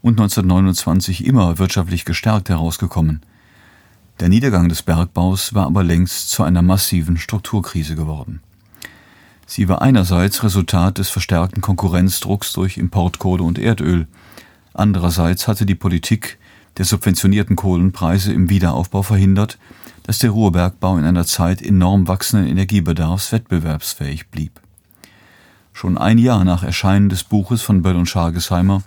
und 0.00 0.12
1929 0.12 1.26
immer 1.26 1.58
wirtschaftlich 1.58 2.04
gestärkt 2.04 2.50
herausgekommen. 2.50 3.20
Der 4.20 4.28
Niedergang 4.28 4.68
des 4.68 4.84
Bergbaus 4.84 5.54
war 5.54 5.66
aber 5.66 5.82
längst 5.82 6.30
zu 6.30 6.44
einer 6.44 6.62
massiven 6.62 7.16
Strukturkrise 7.16 7.96
geworden. 7.96 8.42
Sie 9.44 9.68
war 9.68 9.82
einerseits 9.82 10.44
Resultat 10.44 10.98
des 10.98 11.10
verstärkten 11.10 11.62
Konkurrenzdrucks 11.62 12.52
durch 12.52 12.78
Importkohle 12.78 13.42
und 13.42 13.58
Erdöl. 13.58 14.06
Andererseits 14.72 15.48
hatte 15.48 15.66
die 15.66 15.74
Politik 15.74 16.38
der 16.78 16.84
subventionierten 16.84 17.56
Kohlenpreise 17.56 18.32
im 18.32 18.50
Wiederaufbau 18.50 19.02
verhindert, 19.02 19.58
dass 20.02 20.18
der 20.18 20.30
Ruhrbergbau 20.30 20.98
in 20.98 21.04
einer 21.04 21.24
Zeit 21.24 21.62
enorm 21.62 22.08
wachsenden 22.08 22.48
Energiebedarfs 22.48 23.32
wettbewerbsfähig 23.32 24.28
blieb. 24.28 24.60
Schon 25.72 25.98
ein 25.98 26.18
Jahr 26.18 26.44
nach 26.44 26.62
Erscheinen 26.62 27.08
des 27.08 27.24
Buches 27.24 27.62
von 27.62 27.82
Böll 27.82 27.96
und 27.96 28.08
Schargesheimer 28.08 28.82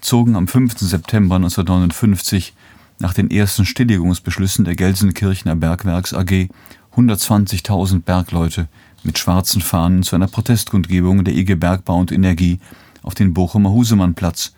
zogen 0.00 0.36
am 0.36 0.46
5. 0.46 0.78
September 0.78 1.36
1959 1.36 2.54
nach 3.00 3.14
den 3.14 3.30
ersten 3.30 3.64
Stilllegungsbeschlüssen 3.64 4.64
der 4.64 4.76
Gelsenkirchener 4.76 5.56
Bergwerks 5.56 6.14
AG 6.14 6.48
120.000 6.96 8.02
Bergleute 8.02 8.68
mit 9.04 9.18
schwarzen 9.18 9.62
Fahnen 9.62 10.02
zu 10.02 10.16
einer 10.16 10.26
Protestkundgebung 10.26 11.24
der 11.24 11.34
IG 11.34 11.54
Bergbau 11.54 11.98
und 11.98 12.12
Energie 12.12 12.58
auf 13.02 13.14
den 13.14 13.34
Bochumer 13.34 13.70
Husemannplatz 13.70 14.52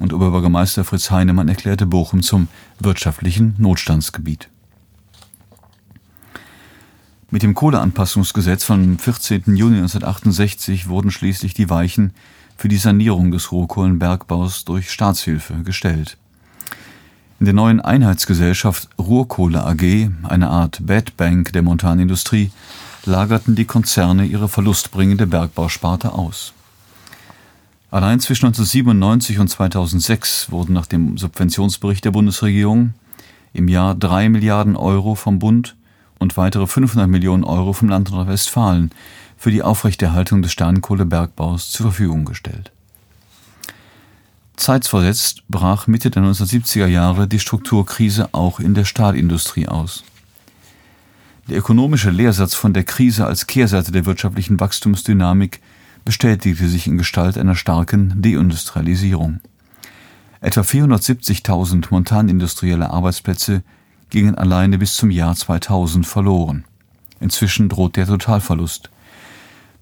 und 0.00 0.12
Oberbürgermeister 0.12 0.82
Fritz 0.82 1.10
Heinemann 1.10 1.48
erklärte 1.48 1.86
Bochum 1.86 2.22
zum 2.22 2.48
wirtschaftlichen 2.80 3.54
Notstandsgebiet. 3.58 4.48
Mit 7.30 7.44
dem 7.44 7.54
Kohleanpassungsgesetz 7.54 8.64
vom 8.64 8.98
14. 8.98 9.42
Juni 9.54 9.76
1968 9.76 10.88
wurden 10.88 11.12
schließlich 11.12 11.54
die 11.54 11.70
Weichen 11.70 12.12
für 12.56 12.66
die 12.66 12.76
Sanierung 12.76 13.30
des 13.30 13.52
Ruhrkohlenbergbaus 13.52 14.64
durch 14.64 14.90
Staatshilfe 14.90 15.62
gestellt. 15.62 16.16
In 17.38 17.46
der 17.46 17.54
neuen 17.54 17.80
Einheitsgesellschaft 17.80 18.88
Ruhrkohle 18.98 19.64
AG, 19.64 20.10
eine 20.24 20.50
Art 20.50 20.84
Bad 20.84 21.16
Bank 21.16 21.52
der 21.52 21.62
Montanindustrie, 21.62 22.50
lagerten 23.06 23.54
die 23.54 23.64
Konzerne 23.64 24.24
ihre 24.24 24.48
verlustbringende 24.48 25.26
Bergbausparte 25.26 26.12
aus. 26.12 26.52
Allein 27.90 28.20
zwischen 28.20 28.46
1997 28.46 29.40
und 29.40 29.48
2006 29.48 30.52
wurden 30.52 30.72
nach 30.72 30.86
dem 30.86 31.18
Subventionsbericht 31.18 32.04
der 32.04 32.12
Bundesregierung 32.12 32.94
im 33.52 33.66
Jahr 33.66 33.96
drei 33.96 34.28
Milliarden 34.28 34.76
Euro 34.76 35.16
vom 35.16 35.40
Bund 35.40 35.76
und 36.20 36.36
weitere 36.36 36.68
500 36.68 37.08
Millionen 37.08 37.42
Euro 37.42 37.72
vom 37.72 37.88
Land 37.88 38.10
Nordrhein-Westfalen 38.10 38.92
für 39.36 39.50
die 39.50 39.62
Aufrechterhaltung 39.62 40.42
des 40.42 40.52
Steinkohlebergbaus 40.52 41.72
zur 41.72 41.86
Verfügung 41.86 42.24
gestellt. 42.24 42.70
Zeitversetzt 44.54 45.42
brach 45.48 45.88
Mitte 45.88 46.10
der 46.10 46.22
1970er 46.22 46.86
Jahre 46.86 47.26
die 47.26 47.40
Strukturkrise 47.40 48.28
auch 48.32 48.60
in 48.60 48.74
der 48.74 48.84
Stahlindustrie 48.84 49.66
aus. 49.66 50.04
Der 51.48 51.58
ökonomische 51.58 52.10
Lehrsatz 52.10 52.54
von 52.54 52.72
der 52.72 52.84
Krise 52.84 53.26
als 53.26 53.48
Kehrseite 53.48 53.90
der 53.90 54.06
wirtschaftlichen 54.06 54.60
Wachstumsdynamik 54.60 55.60
bestätigte 56.04 56.68
sich 56.68 56.86
in 56.86 56.98
Gestalt 56.98 57.38
einer 57.38 57.54
starken 57.54 58.20
Deindustrialisierung. 58.22 59.40
Etwa 60.40 60.62
470.000 60.62 61.88
montanindustrielle 61.90 62.90
Arbeitsplätze 62.90 63.62
gingen 64.08 64.34
alleine 64.34 64.78
bis 64.78 64.96
zum 64.96 65.10
Jahr 65.10 65.36
2000 65.36 66.06
verloren. 66.06 66.64
Inzwischen 67.20 67.68
droht 67.68 67.96
der 67.96 68.06
Totalverlust. 68.06 68.90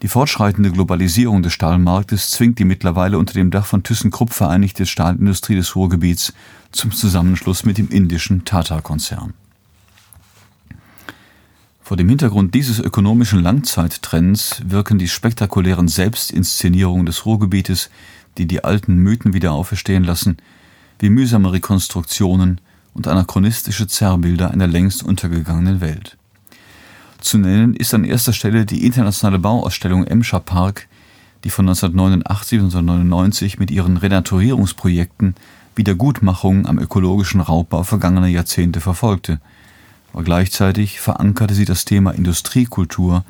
Die 0.03 0.09
fortschreitende 0.09 0.71
Globalisierung 0.71 1.43
des 1.43 1.53
Stahlmarktes 1.53 2.31
zwingt 2.31 2.59
die 2.59 2.65
mittlerweile 2.65 3.19
unter 3.19 3.35
dem 3.35 3.51
Dach 3.51 3.67
von 3.67 3.83
ThyssenKrupp 3.83 4.33
vereinigte 4.33 4.87
Stahlindustrie 4.87 5.57
des 5.57 5.75
Ruhrgebiets 5.75 6.33
zum 6.71 6.93
Zusammenschluss 6.93 7.65
mit 7.65 7.79
dem 7.79 7.89
indischen 7.89 8.45
Tata-Konzern. 8.45 9.35
Vor 11.89 11.97
dem 11.97 12.11
Hintergrund 12.11 12.55
dieses 12.55 12.81
ökonomischen 12.81 13.43
Langzeittrends 13.43 14.61
wirken 14.63 14.99
die 14.99 15.09
spektakulären 15.09 15.89
Selbstinszenierungen 15.89 17.07
des 17.07 17.25
Ruhrgebietes, 17.25 17.89
die 18.37 18.47
die 18.47 18.63
alten 18.63 18.97
Mythen 18.97 19.33
wieder 19.33 19.53
auferstehen 19.53 20.05
lassen, 20.05 20.37
wie 20.99 21.09
mühsame 21.09 21.51
Rekonstruktionen 21.51 22.61
und 22.93 23.09
anachronistische 23.09 23.87
Zerrbilder 23.87 24.51
einer 24.51 24.67
längst 24.67 25.03
untergegangenen 25.03 25.81
Welt. 25.81 26.19
Zu 27.23 27.39
nennen 27.39 27.73
ist 27.73 27.95
an 27.95 28.05
erster 28.05 28.35
Stelle 28.35 28.67
die 28.67 28.85
internationale 28.85 29.39
Bauausstellung 29.39 30.05
Emscher 30.05 30.41
Park, 30.41 30.89
die 31.43 31.49
von 31.49 31.67
1989 31.71 32.59
bis 32.59 32.75
1999 32.75 33.59
mit 33.59 33.71
ihren 33.71 33.97
Renaturierungsprojekten 33.97 35.37
Wiedergutmachung 35.75 36.67
am 36.67 36.79
ökologischen 36.79 37.41
Raubbau 37.41 37.83
vergangener 37.83 38.27
Jahrzehnte 38.27 38.83
verfolgte. 38.83 39.41
Aber 40.13 40.25
gleichzeitig 40.25 41.01
verankerte 41.01 41.55
sie 41.55 41.65
das 41.65 41.85
Thema 41.85 42.13
Industriekultur 42.13 43.25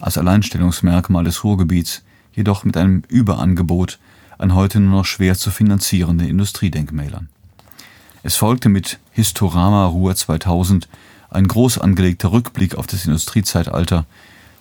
als 0.00 0.18
Alleinstellungsmerkmal 0.18 1.24
des 1.24 1.44
Ruhrgebiets, 1.44 2.02
jedoch 2.34 2.64
mit 2.64 2.76
einem 2.76 3.02
Überangebot 3.08 3.98
an 4.38 4.54
heute 4.54 4.80
nur 4.80 4.98
noch 4.98 5.04
schwer 5.04 5.36
zu 5.36 5.50
finanzierenden 5.50 6.28
Industriedenkmälern. 6.28 7.28
Es 8.22 8.36
folgte 8.36 8.68
mit 8.68 8.98
Historama 9.10 9.86
Ruhr 9.86 10.16
2000 10.16 10.88
ein 11.30 11.46
groß 11.46 11.78
angelegter 11.78 12.32
Rückblick 12.32 12.76
auf 12.76 12.86
das 12.86 13.04
Industriezeitalter, 13.04 14.06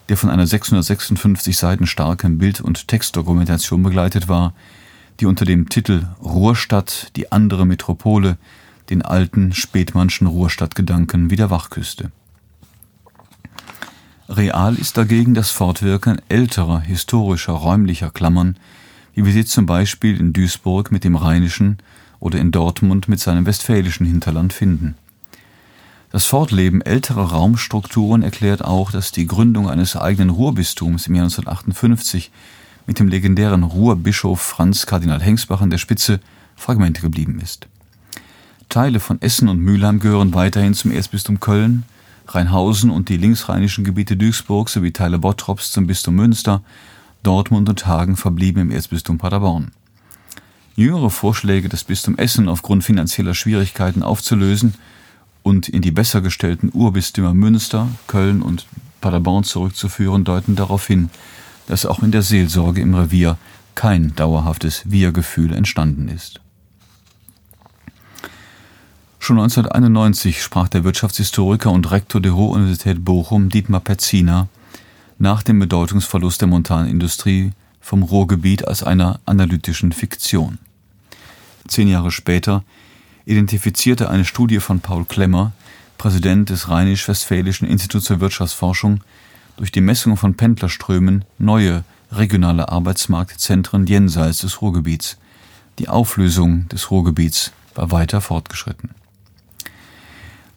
der 0.09 0.17
von 0.17 0.29
einer 0.29 0.45
656 0.45 1.57
Seiten 1.57 1.87
starken 1.87 2.37
Bild- 2.37 2.61
und 2.61 2.87
Textdokumentation 2.87 3.81
begleitet 3.81 4.27
war, 4.27 4.53
die 5.19 5.25
unter 5.25 5.45
dem 5.45 5.69
Titel 5.69 6.07
Ruhrstadt, 6.21 7.11
die 7.15 7.31
andere 7.31 7.65
Metropole 7.65 8.37
den 8.93 9.01
alten 9.01 9.53
spätmannschen 9.53 10.27
Ruhrstadtgedanken 10.27 11.31
wieder 11.31 11.49
wachküsste. 11.49 12.11
Real 14.29 14.75
ist 14.75 14.97
dagegen 14.97 15.33
das 15.33 15.49
Fortwirken 15.49 16.21
älterer 16.29 16.79
historischer 16.79 17.53
räumlicher 17.53 18.11
Klammern, 18.11 18.55
wie 19.15 19.25
wir 19.25 19.33
sie 19.33 19.45
zum 19.45 19.65
Beispiel 19.65 20.19
in 20.19 20.31
Duisburg 20.31 20.91
mit 20.91 21.03
dem 21.03 21.15
rheinischen 21.15 21.79
oder 22.19 22.37
in 22.37 22.51
Dortmund 22.51 23.07
mit 23.07 23.19
seinem 23.19 23.47
westfälischen 23.47 24.05
Hinterland 24.05 24.53
finden. 24.53 24.93
Das 26.11 26.25
Fortleben 26.25 26.83
älterer 26.83 27.31
Raumstrukturen 27.31 28.21
erklärt 28.21 28.63
auch, 28.63 28.91
dass 28.91 29.11
die 29.11 29.25
Gründung 29.25 29.67
eines 29.67 29.95
eigenen 29.95 30.29
Ruhrbistums 30.29 31.07
im 31.07 31.15
Jahr 31.15 31.25
1958 31.25 32.31
mit 32.85 32.99
dem 32.99 33.07
legendären 33.07 33.63
Ruhrbischof 33.63 34.39
Franz 34.39 34.85
Kardinal 34.85 35.21
Hengsbach 35.21 35.61
an 35.61 35.71
der 35.71 35.79
Spitze 35.79 36.19
Fragmente 36.55 37.01
geblieben 37.01 37.39
ist. 37.41 37.67
Teile 38.69 38.99
von 38.99 39.21
Essen 39.21 39.49
und 39.49 39.59
Mülheim 39.59 39.99
gehören 39.99 40.33
weiterhin 40.33 40.73
zum 40.73 40.91
Erzbistum 40.91 41.39
Köln, 41.39 41.83
Rheinhausen 42.27 42.89
und 42.89 43.09
die 43.09 43.17
linksrheinischen 43.17 43.83
Gebiete 43.83 44.17
Duisburg 44.17 44.69
sowie 44.69 44.91
Teile 44.91 45.19
Bottrops 45.19 45.71
zum 45.71 45.87
Bistum 45.87 46.15
Münster, 46.15 46.61
Dortmund 47.21 47.69
und 47.69 47.85
Hagen 47.85 48.15
verblieben 48.17 48.61
im 48.61 48.71
Erzbistum 48.71 49.17
Paderborn. 49.17 49.71
Jüngere 50.75 51.09
Vorschläge, 51.09 51.69
das 51.69 51.83
Bistum 51.83 52.17
Essen 52.17 52.49
aufgrund 52.49 52.83
finanzieller 52.83 53.35
Schwierigkeiten 53.35 54.01
aufzulösen 54.01 54.73
und 55.43 55.69
in 55.69 55.81
die 55.81 55.91
besser 55.91 56.21
gestellten 56.21 56.71
Urbistümer 56.73 57.33
Münster, 57.33 57.89
Köln 58.07 58.41
und 58.41 58.65
Paderborn 59.01 59.43
zurückzuführen, 59.43 60.23
deuten 60.23 60.55
darauf 60.55 60.87
hin, 60.87 61.09
dass 61.67 61.85
auch 61.85 62.01
in 62.01 62.11
der 62.11 62.23
Seelsorge 62.23 62.81
im 62.81 62.95
Revier 62.95 63.37
kein 63.75 64.15
dauerhaftes 64.15 64.83
Wir-Gefühl 64.85 65.53
entstanden 65.53 66.07
ist. 66.07 66.42
Schon 69.23 69.39
1991 69.39 70.43
sprach 70.43 70.67
der 70.67 70.83
Wirtschaftshistoriker 70.83 71.71
und 71.71 71.89
Rektor 71.89 72.19
der 72.19 72.33
Ruhr-Universität 72.33 73.05
Bochum 73.05 73.47
Dietmar 73.47 73.79
Petziner 73.79 74.49
nach 75.17 75.43
dem 75.43 75.59
Bedeutungsverlust 75.59 76.41
der 76.41 76.49
Montanindustrie 76.49 77.53
vom 77.79 78.03
Ruhrgebiet 78.03 78.67
als 78.67 78.83
einer 78.83 79.21
analytischen 79.25 79.93
Fiktion. 79.93 80.57
Zehn 81.69 81.87
Jahre 81.87 82.11
später 82.11 82.65
identifizierte 83.23 84.09
eine 84.09 84.25
Studie 84.25 84.59
von 84.59 84.81
Paul 84.81 85.05
Klemmer, 85.05 85.53
Präsident 85.97 86.49
des 86.49 86.67
Rheinisch-Westfälischen 86.67 87.65
Instituts 87.65 88.07
für 88.07 88.19
Wirtschaftsforschung, 88.19 89.05
durch 89.55 89.71
die 89.71 89.79
Messung 89.79 90.17
von 90.17 90.35
Pendlerströmen 90.35 91.23
neue 91.37 91.85
regionale 92.11 92.67
Arbeitsmarktzentren 92.67 93.87
jenseits 93.87 94.39
des 94.39 94.61
Ruhrgebiets. 94.61 95.17
Die 95.79 95.87
Auflösung 95.87 96.67
des 96.67 96.91
Ruhrgebiets 96.91 97.53
war 97.73 97.89
weiter 97.91 98.19
fortgeschritten. 98.19 98.89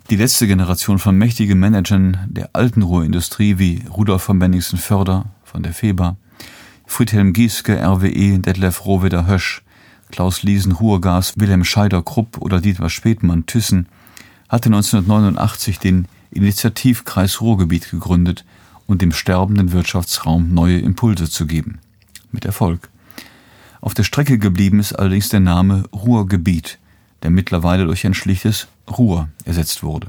Die 0.09 0.17
letzte 0.17 0.47
Generation 0.47 1.01
von 1.01 1.19
mächtigen 1.19 1.59
Managern 1.59 2.19
der 2.29 2.51
alten 2.53 2.83
Ruhrindustrie 2.83 3.59
wie 3.59 3.83
Rudolf 3.91 4.23
von 4.23 4.39
Bennigsen-Förder 4.39 5.25
von 5.43 5.65
der 5.65 5.73
FEBA, 5.73 6.17
Friedhelm 6.87 7.33
Gieske, 7.33 7.83
RWE, 7.83 8.39
Detlef 8.39 8.85
Rohweder 8.85 9.27
Hösch, 9.27 9.63
Klaus 10.13 10.45
Liesen 10.45 10.79
Huergas, 10.79 11.33
Wilhelm 11.37 11.65
Scheider 11.65 12.03
Krupp 12.03 12.39
oder 12.39 12.61
Dietmar 12.61 12.89
Spätmann 12.89 13.47
Thyssen 13.47 13.89
hatte 14.49 14.69
1989 14.69 15.81
den 15.81 16.07
Initiativkreis 16.31 17.41
Ruhrgebiet 17.41 17.91
gegründet 17.91 18.45
und 18.87 19.03
dem 19.03 19.11
sterbenden 19.11 19.73
Wirtschaftsraum 19.73 20.55
neue 20.55 20.79
Impulse 20.79 21.29
zu 21.29 21.47
geben. 21.47 21.81
Mit 22.31 22.45
Erfolg. 22.45 22.91
Auf 23.81 23.95
der 23.95 24.05
Strecke 24.05 24.39
geblieben 24.39 24.79
ist 24.79 24.93
allerdings 24.93 25.31
der 25.31 25.41
Name 25.41 25.83
Ruhrgebiet, 25.93 26.79
der 27.27 27.33
mittlerweile 27.33 27.87
durch 27.87 28.07
ein 28.07 28.15
schlichtes 28.15 28.69
Ruhr 28.89 29.29
ersetzt 29.45 29.83
wurde. 29.83 30.07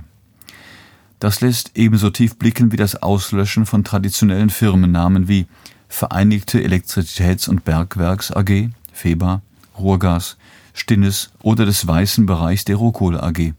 Das 1.18 1.42
lässt 1.42 1.72
ebenso 1.74 2.12
tief 2.12 2.38
blicken 2.38 2.72
wie 2.72 2.78
das 2.78 3.02
Auslöschen 3.02 3.66
von 3.66 3.84
traditionellen 3.84 4.52
Firmennamen 4.52 5.28
wie 5.28 5.48
Vereinigte 5.90 6.60
Elektrizitäts- 6.60 7.50
und 7.50 7.66
Bergwerks 7.66 8.32
AG, 8.32 8.70
FEBA, 8.94 9.42
Ruhrgas, 9.80 10.38
Stinnes 10.76 11.32
oder 11.42 11.66
des 11.66 11.88
weißen 11.88 12.28
Bereichs 12.28 12.66
der 12.66 12.76
Rohkohle 12.76 13.24
AG. 13.24 13.54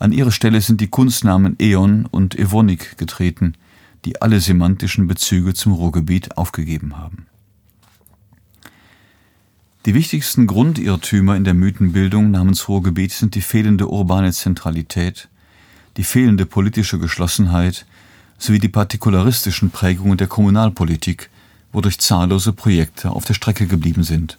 An 0.00 0.10
ihre 0.10 0.32
Stelle 0.32 0.60
sind 0.60 0.80
die 0.80 0.88
Kunstnamen 0.88 1.54
E.ON 1.60 2.06
und 2.06 2.36
Evonik 2.36 2.98
getreten, 2.98 3.54
die 4.04 4.20
alle 4.20 4.40
semantischen 4.40 5.06
Bezüge 5.06 5.54
zum 5.54 5.74
Ruhrgebiet 5.74 6.36
aufgegeben 6.36 6.96
haben. 6.96 7.28
Die 9.86 9.92
wichtigsten 9.92 10.46
Grundirrtümer 10.46 11.36
in 11.36 11.44
der 11.44 11.52
Mythenbildung 11.52 12.30
namens 12.30 12.68
Ruhrgebiet 12.68 13.12
sind 13.12 13.34
die 13.34 13.42
fehlende 13.42 13.86
urbane 13.86 14.32
Zentralität, 14.32 15.28
die 15.98 16.04
fehlende 16.04 16.46
politische 16.46 16.98
Geschlossenheit 16.98 17.84
sowie 18.38 18.60
die 18.60 18.70
partikularistischen 18.70 19.68
Prägungen 19.68 20.16
der 20.16 20.26
Kommunalpolitik, 20.26 21.28
wodurch 21.70 21.98
zahllose 21.98 22.54
Projekte 22.54 23.10
auf 23.10 23.26
der 23.26 23.34
Strecke 23.34 23.66
geblieben 23.66 24.04
sind. 24.04 24.38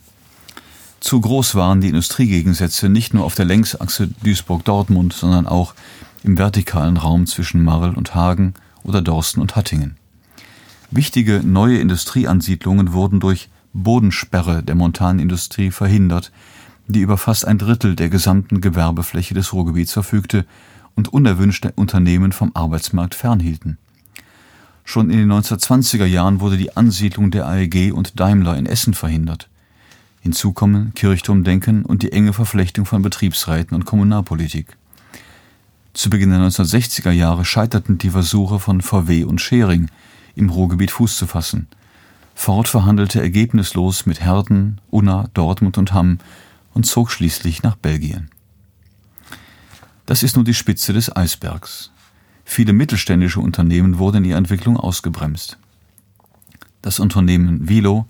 Zu 0.99 1.21
groß 1.21 1.53
waren 1.53 1.79
die 1.79 1.89
Industriegegensätze 1.89 2.89
nicht 2.89 3.13
nur 3.13 3.23
auf 3.23 3.36
der 3.36 3.45
Längsachse 3.45 4.10
Duisburg-Dortmund, 4.23 5.13
sondern 5.13 5.45
auch 5.45 5.75
im 6.23 6.39
vertikalen 6.39 6.97
Raum 6.97 7.27
zwischen 7.27 7.63
Marl 7.63 7.93
und 7.93 8.15
Hagen 8.15 8.55
oder 8.81 9.03
Dorsten 9.03 9.41
und 9.41 9.55
Hattingen. 9.55 9.95
Wichtige 10.89 11.41
neue 11.43 11.77
Industrieansiedlungen 11.77 12.93
wurden 12.93 13.19
durch 13.19 13.49
Bodensperre 13.75 14.63
der 14.63 14.75
Montanindustrie 14.75 15.69
verhindert, 15.69 16.31
die 16.88 17.01
über 17.01 17.17
fast 17.17 17.45
ein 17.45 17.57
Drittel 17.57 17.95
der 17.95 18.09
gesamten 18.09 18.61
Gewerbefläche 18.61 19.33
des 19.33 19.53
Ruhrgebiets 19.53 19.91
verfügte 19.91 20.45
und 20.95 21.09
unerwünschte 21.09 21.73
Unternehmen 21.75 22.31
vom 22.31 22.51
Arbeitsmarkt 22.53 23.15
fernhielten. 23.15 23.77
Schon 24.85 25.09
in 25.09 25.17
den 25.17 25.31
1920er 25.31 26.05
Jahren 26.05 26.39
wurde 26.39 26.57
die 26.57 26.77
Ansiedlung 26.77 27.31
der 27.31 27.47
AEG 27.47 27.91
und 27.91 28.19
Daimler 28.19 28.55
in 28.55 28.65
Essen 28.65 28.93
verhindert. 28.93 29.49
Hinzu 30.21 30.53
kommen 30.53 30.93
Kirchturmdenken 30.93 31.83
und 31.83 32.01
die 32.01 32.11
enge 32.11 32.33
Verflechtung 32.33 32.85
von 32.85 33.01
Betriebsräten 33.01 33.75
und 33.75 33.85
Kommunalpolitik. 33.85 34.77
Zu 35.93 36.09
Beginn 36.09 36.29
der 36.29 36.39
1960er 36.39 37.11
Jahre 37.11 37.45
scheiterten 37.45 37.97
die 37.97 38.09
Versuche 38.09 38.59
von 38.59 38.81
VW 38.81 39.23
und 39.25 39.41
Schering, 39.41 39.89
im 40.35 40.49
Ruhrgebiet 40.49 40.91
Fuß 40.91 41.17
zu 41.17 41.27
fassen. 41.27 41.67
Ford 42.35 42.67
verhandelte 42.67 43.21
ergebnislos 43.21 44.05
mit 44.05 44.19
Herden, 44.19 44.79
Unna, 44.91 45.29
Dortmund 45.33 45.79
und 45.79 45.93
Hamm 45.93 46.19
und 46.73 46.85
zog 46.85 47.09
schließlich 47.09 47.63
nach 47.63 47.75
Belgien. 47.75 48.29
Das 50.05 50.21
ist 50.21 50.35
nur 50.35 50.45
die 50.45 50.53
Spitze 50.53 50.93
des 50.93 51.15
Eisbergs. 51.15 51.91
Viele 52.43 52.73
mittelständische 52.73 53.39
Unternehmen 53.39 53.97
wurden 53.97 54.17
in 54.17 54.25
ihrer 54.25 54.37
Entwicklung 54.37 54.77
ausgebremst. 54.77 55.57
Das 56.83 56.99
Unternehmen 56.99 57.67
Vilo, 57.67 58.05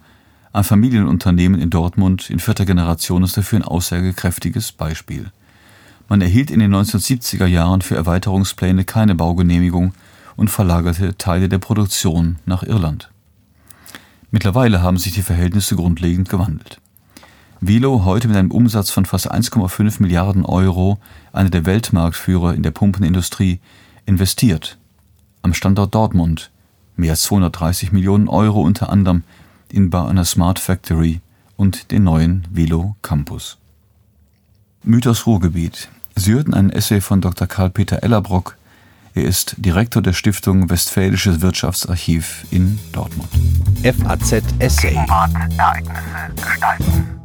ein 0.51 0.65
Familienunternehmen 0.65 1.61
in 1.61 1.69
Dortmund 1.69 2.29
in 2.29 2.39
vierter 2.39 2.65
Generation, 2.65 3.23
ist 3.23 3.37
dafür 3.37 3.59
ein 3.59 3.63
aussagekräftiges 3.63 4.73
Beispiel. 4.73 5.31
Man 6.09 6.19
erhielt 6.19 6.51
in 6.51 6.59
den 6.59 6.75
1970er 6.75 7.45
Jahren 7.45 7.81
für 7.81 7.95
Erweiterungspläne 7.95 8.83
keine 8.83 9.15
Baugenehmigung 9.15 9.93
und 10.35 10.49
verlagerte 10.49 11.17
Teile 11.17 11.47
der 11.47 11.59
Produktion 11.59 12.37
nach 12.45 12.63
Irland. 12.63 13.09
Mittlerweile 14.31 14.81
haben 14.81 14.97
sich 14.97 15.13
die 15.13 15.21
Verhältnisse 15.21 15.75
grundlegend 15.75 16.29
gewandelt. 16.29 16.81
Vilo, 17.61 18.05
heute 18.05 18.27
mit 18.27 18.37
einem 18.37 18.51
Umsatz 18.51 18.89
von 18.91 19.05
fast 19.05 19.31
1,5 19.31 20.01
Milliarden 20.01 20.45
Euro, 20.45 20.99
einer 21.31 21.49
der 21.49 21.65
Weltmarktführer 21.65 22.53
in 22.53 22.63
der 22.63 22.71
Pumpenindustrie, 22.71 23.59
investiert. 24.05 24.77
Am 25.41 25.53
Standort 25.53 25.95
Dortmund 25.95 26.51
mehr 26.95 27.11
als 27.11 27.23
230 27.23 27.91
Millionen 27.91 28.27
Euro 28.27 28.61
unter 28.61 28.89
anderem 28.89 29.23
in 29.69 29.89
Bau 29.89 30.05
einer 30.05 30.25
Smart 30.25 30.59
Factory 30.59 31.21
und 31.57 31.91
den 31.91 32.03
neuen 32.03 32.47
Vilo 32.51 32.95
Campus. 33.01 33.57
Mythos 34.83 35.25
Ruhrgebiet. 35.25 35.89
Sie 36.15 36.33
hörten 36.33 36.53
einen 36.53 36.69
Essay 36.69 37.01
von 37.01 37.21
Dr. 37.21 37.47
Karl-Peter 37.47 38.03
Ellerbrock, 38.03 38.57
Er 39.15 39.23
ist 39.23 39.55
Direktor 39.57 40.01
der 40.01 40.11
Stiftung 40.11 40.69
Westfälisches 40.69 41.39
Wirtschaftsarchiv 41.39 42.45
in 42.51 42.77
Dortmund. 42.91 43.29
FAZ 43.81 44.43
Essay. 44.59 44.89
Gegenwart, 44.89 45.31
Ereignisse 45.57 46.33
gestalten. 46.35 47.24